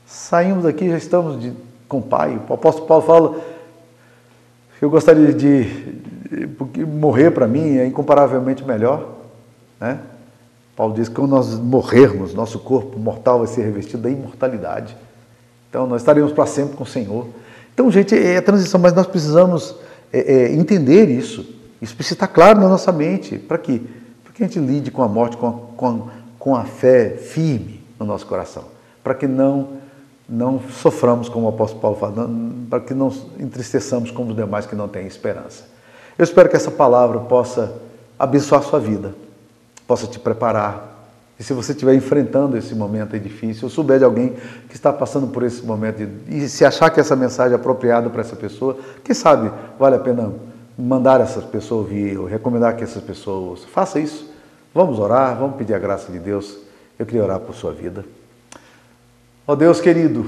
Saímos 0.05 0.63
daqui, 0.63 0.89
já 0.89 0.97
estamos 0.97 1.41
de, 1.41 1.53
com 1.87 1.99
o 1.99 2.01
Pai. 2.01 2.41
O 2.49 2.53
apóstolo 2.53 2.87
Paulo 2.87 3.03
fala 3.05 3.41
que 4.79 4.85
eu 4.85 4.89
gostaria 4.89 5.33
de, 5.33 5.65
porque 6.57 6.83
morrer 6.85 7.31
para 7.31 7.47
mim 7.47 7.77
é 7.77 7.85
incomparavelmente 7.85 8.63
melhor, 8.63 9.15
né? 9.79 9.99
Paulo 10.77 10.93
diz 10.93 11.09
que 11.09 11.15
quando 11.15 11.31
nós 11.31 11.55
morrermos, 11.55 12.35
nosso 12.35 12.59
corpo 12.59 12.99
mortal 12.99 13.39
vai 13.39 13.47
ser 13.47 13.63
revestido 13.63 14.03
da 14.03 14.11
imortalidade. 14.11 14.95
Então 15.67 15.87
nós 15.87 16.03
estaremos 16.03 16.31
para 16.31 16.45
sempre 16.45 16.77
com 16.77 16.83
o 16.83 16.87
Senhor. 16.87 17.25
Então, 17.73 17.91
gente, 17.91 18.15
é 18.15 18.37
a 18.37 18.41
transição, 18.43 18.79
mas 18.79 18.93
nós 18.93 19.07
precisamos 19.07 19.75
é, 20.13 20.19
é, 20.19 20.53
entender 20.53 21.09
isso. 21.09 21.43
Isso 21.81 21.95
precisa 21.95 22.13
estar 22.13 22.27
claro 22.27 22.59
na 22.59 22.69
nossa 22.69 22.91
mente. 22.91 23.39
Para 23.39 23.57
quê? 23.57 23.81
Para 24.23 24.33
que 24.33 24.43
a 24.43 24.47
gente 24.47 24.59
lide 24.59 24.91
com 24.91 25.01
a 25.01 25.07
morte, 25.07 25.35
com 25.35 25.47
a, 25.47 25.53
com 25.75 25.87
a, 25.87 25.99
com 26.37 26.55
a 26.55 26.63
fé 26.63 27.09
firme 27.09 27.83
no 27.99 28.05
nosso 28.05 28.27
coração. 28.27 28.65
Para 29.03 29.15
que 29.15 29.25
não, 29.25 29.69
não 30.29 30.61
soframos, 30.69 31.27
como 31.27 31.47
o 31.47 31.49
apóstolo 31.49 31.81
Paulo 31.81 31.97
fala, 31.97 32.29
para 32.69 32.81
que 32.81 32.93
não 32.93 33.11
entristeçamos 33.39 34.11
como 34.11 34.29
os 34.29 34.35
demais 34.35 34.67
que 34.67 34.75
não 34.75 34.87
têm 34.87 35.07
esperança. 35.07 35.63
Eu 36.19 36.23
espero 36.23 36.47
que 36.47 36.55
essa 36.55 36.69
palavra 36.69 37.21
possa 37.21 37.73
abençoar 38.19 38.61
a 38.61 38.63
sua 38.63 38.79
vida 38.79 39.26
possa 39.87 40.05
te 40.05 40.19
preparar. 40.19 40.95
E 41.39 41.43
se 41.43 41.53
você 41.53 41.71
estiver 41.71 41.93
enfrentando 41.93 42.57
esse 42.57 42.75
momento 42.75 43.13
aí 43.13 43.19
difícil, 43.19 43.65
ou 43.65 43.69
souber 43.69 43.99
de 43.99 44.05
alguém 44.05 44.35
que 44.67 44.75
está 44.75 44.91
passando 44.91 45.27
por 45.27 45.43
esse 45.43 45.63
momento 45.63 46.07
e 46.27 46.49
se 46.49 46.65
achar 46.65 46.89
que 46.89 46.99
essa 46.99 47.15
mensagem 47.15 47.53
é 47.53 47.55
apropriada 47.55 48.09
para 48.09 48.21
essa 48.21 48.35
pessoa, 48.35 48.77
quem 49.03 49.13
sabe 49.13 49.51
vale 49.79 49.95
a 49.95 49.99
pena 49.99 50.33
mandar 50.77 51.21
essa 51.21 51.41
pessoa 51.41 51.81
ouvir, 51.81 52.17
ou 52.17 52.25
recomendar 52.25 52.75
que 52.75 52.83
essas 52.83 53.03
pessoas 53.03 53.63
faça 53.65 53.99
isso. 53.99 54.31
Vamos 54.73 54.99
orar, 54.99 55.37
vamos 55.37 55.57
pedir 55.57 55.73
a 55.73 55.79
graça 55.79 56.11
de 56.11 56.19
Deus. 56.19 56.57
Eu 56.97 57.05
queria 57.05 57.23
orar 57.23 57.39
por 57.39 57.55
sua 57.55 57.71
vida. 57.71 58.03
Ó 59.47 59.53
oh 59.53 59.55
Deus 59.55 59.79
querido, 59.79 60.27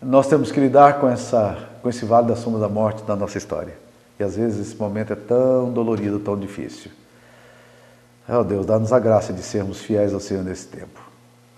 nós 0.00 0.26
temos 0.28 0.50
que 0.50 0.58
lidar 0.58 0.98
com, 1.00 1.08
essa, 1.08 1.58
com 1.82 1.88
esse 1.88 2.04
vale 2.04 2.28
da 2.28 2.36
sombra 2.36 2.60
da 2.60 2.68
morte 2.68 3.02
da 3.02 3.14
nossa 3.14 3.36
história. 3.36 3.74
E 4.18 4.22
às 4.22 4.36
vezes 4.36 4.68
esse 4.68 4.76
momento 4.76 5.12
é 5.12 5.16
tão 5.16 5.72
dolorido, 5.72 6.18
tão 6.18 6.38
difícil. 6.38 6.90
Oh 8.32 8.44
Deus, 8.44 8.64
dá-nos 8.64 8.92
a 8.92 8.98
graça 9.00 9.32
de 9.32 9.42
sermos 9.42 9.80
fiéis 9.80 10.14
ao 10.14 10.20
Senhor 10.20 10.44
nesse 10.44 10.68
tempo. 10.68 11.00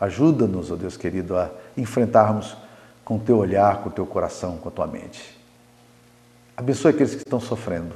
Ajuda-nos, 0.01 0.71
ó 0.71 0.75
oh 0.75 0.77
Deus 0.77 0.97
querido, 0.97 1.37
a 1.37 1.51
enfrentarmos 1.77 2.57
com 3.05 3.17
o 3.17 3.21
teu 3.21 3.37
olhar, 3.37 3.83
com 3.83 3.91
o 3.91 3.93
teu 3.93 4.07
coração, 4.07 4.57
com 4.57 4.71
a 4.71 4.73
tua 4.73 4.87
mente. 4.87 5.39
Abençoe 6.57 6.93
aqueles 6.93 7.15
que 7.15 7.23
estão 7.23 7.39
sofrendo. 7.39 7.95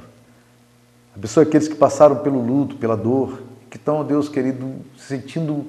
Abençoe 1.15 1.43
aqueles 1.43 1.67
que 1.67 1.73
passaram 1.73 2.17
pelo 2.17 2.39
luto, 2.39 2.75
pela 2.75 2.95
dor, 2.95 3.41
que 3.67 3.77
estão, 3.77 3.95
ó 3.95 4.03
Deus 4.03 4.29
querido, 4.29 4.75
se 4.95 5.05
sentindo 5.05 5.65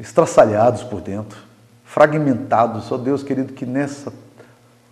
estraçalhados 0.00 0.82
por 0.82 1.00
dentro, 1.00 1.38
fragmentados. 1.84 2.90
Ó 2.90 2.98
Deus 2.98 3.22
querido, 3.22 3.52
que 3.52 3.64
nessa, 3.64 4.12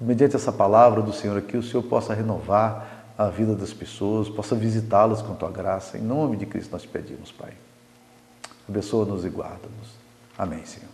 mediante 0.00 0.36
essa 0.36 0.52
palavra 0.52 1.02
do 1.02 1.12
Senhor 1.12 1.36
aqui, 1.36 1.56
o 1.56 1.62
Senhor 1.62 1.82
possa 1.82 2.14
renovar 2.14 2.91
a 3.26 3.30
vida 3.30 3.54
das 3.54 3.72
pessoas, 3.72 4.28
possa 4.28 4.54
visitá-las 4.54 5.22
com 5.22 5.34
tua 5.34 5.50
graça. 5.50 5.98
Em 5.98 6.02
nome 6.02 6.36
de 6.36 6.46
Cristo 6.46 6.72
nós 6.72 6.86
pedimos, 6.86 7.32
Pai. 7.32 7.52
Abençoa-nos 8.68 9.24
e 9.24 9.28
guarda-nos. 9.28 9.88
Amém, 10.38 10.64
Senhor. 10.64 10.91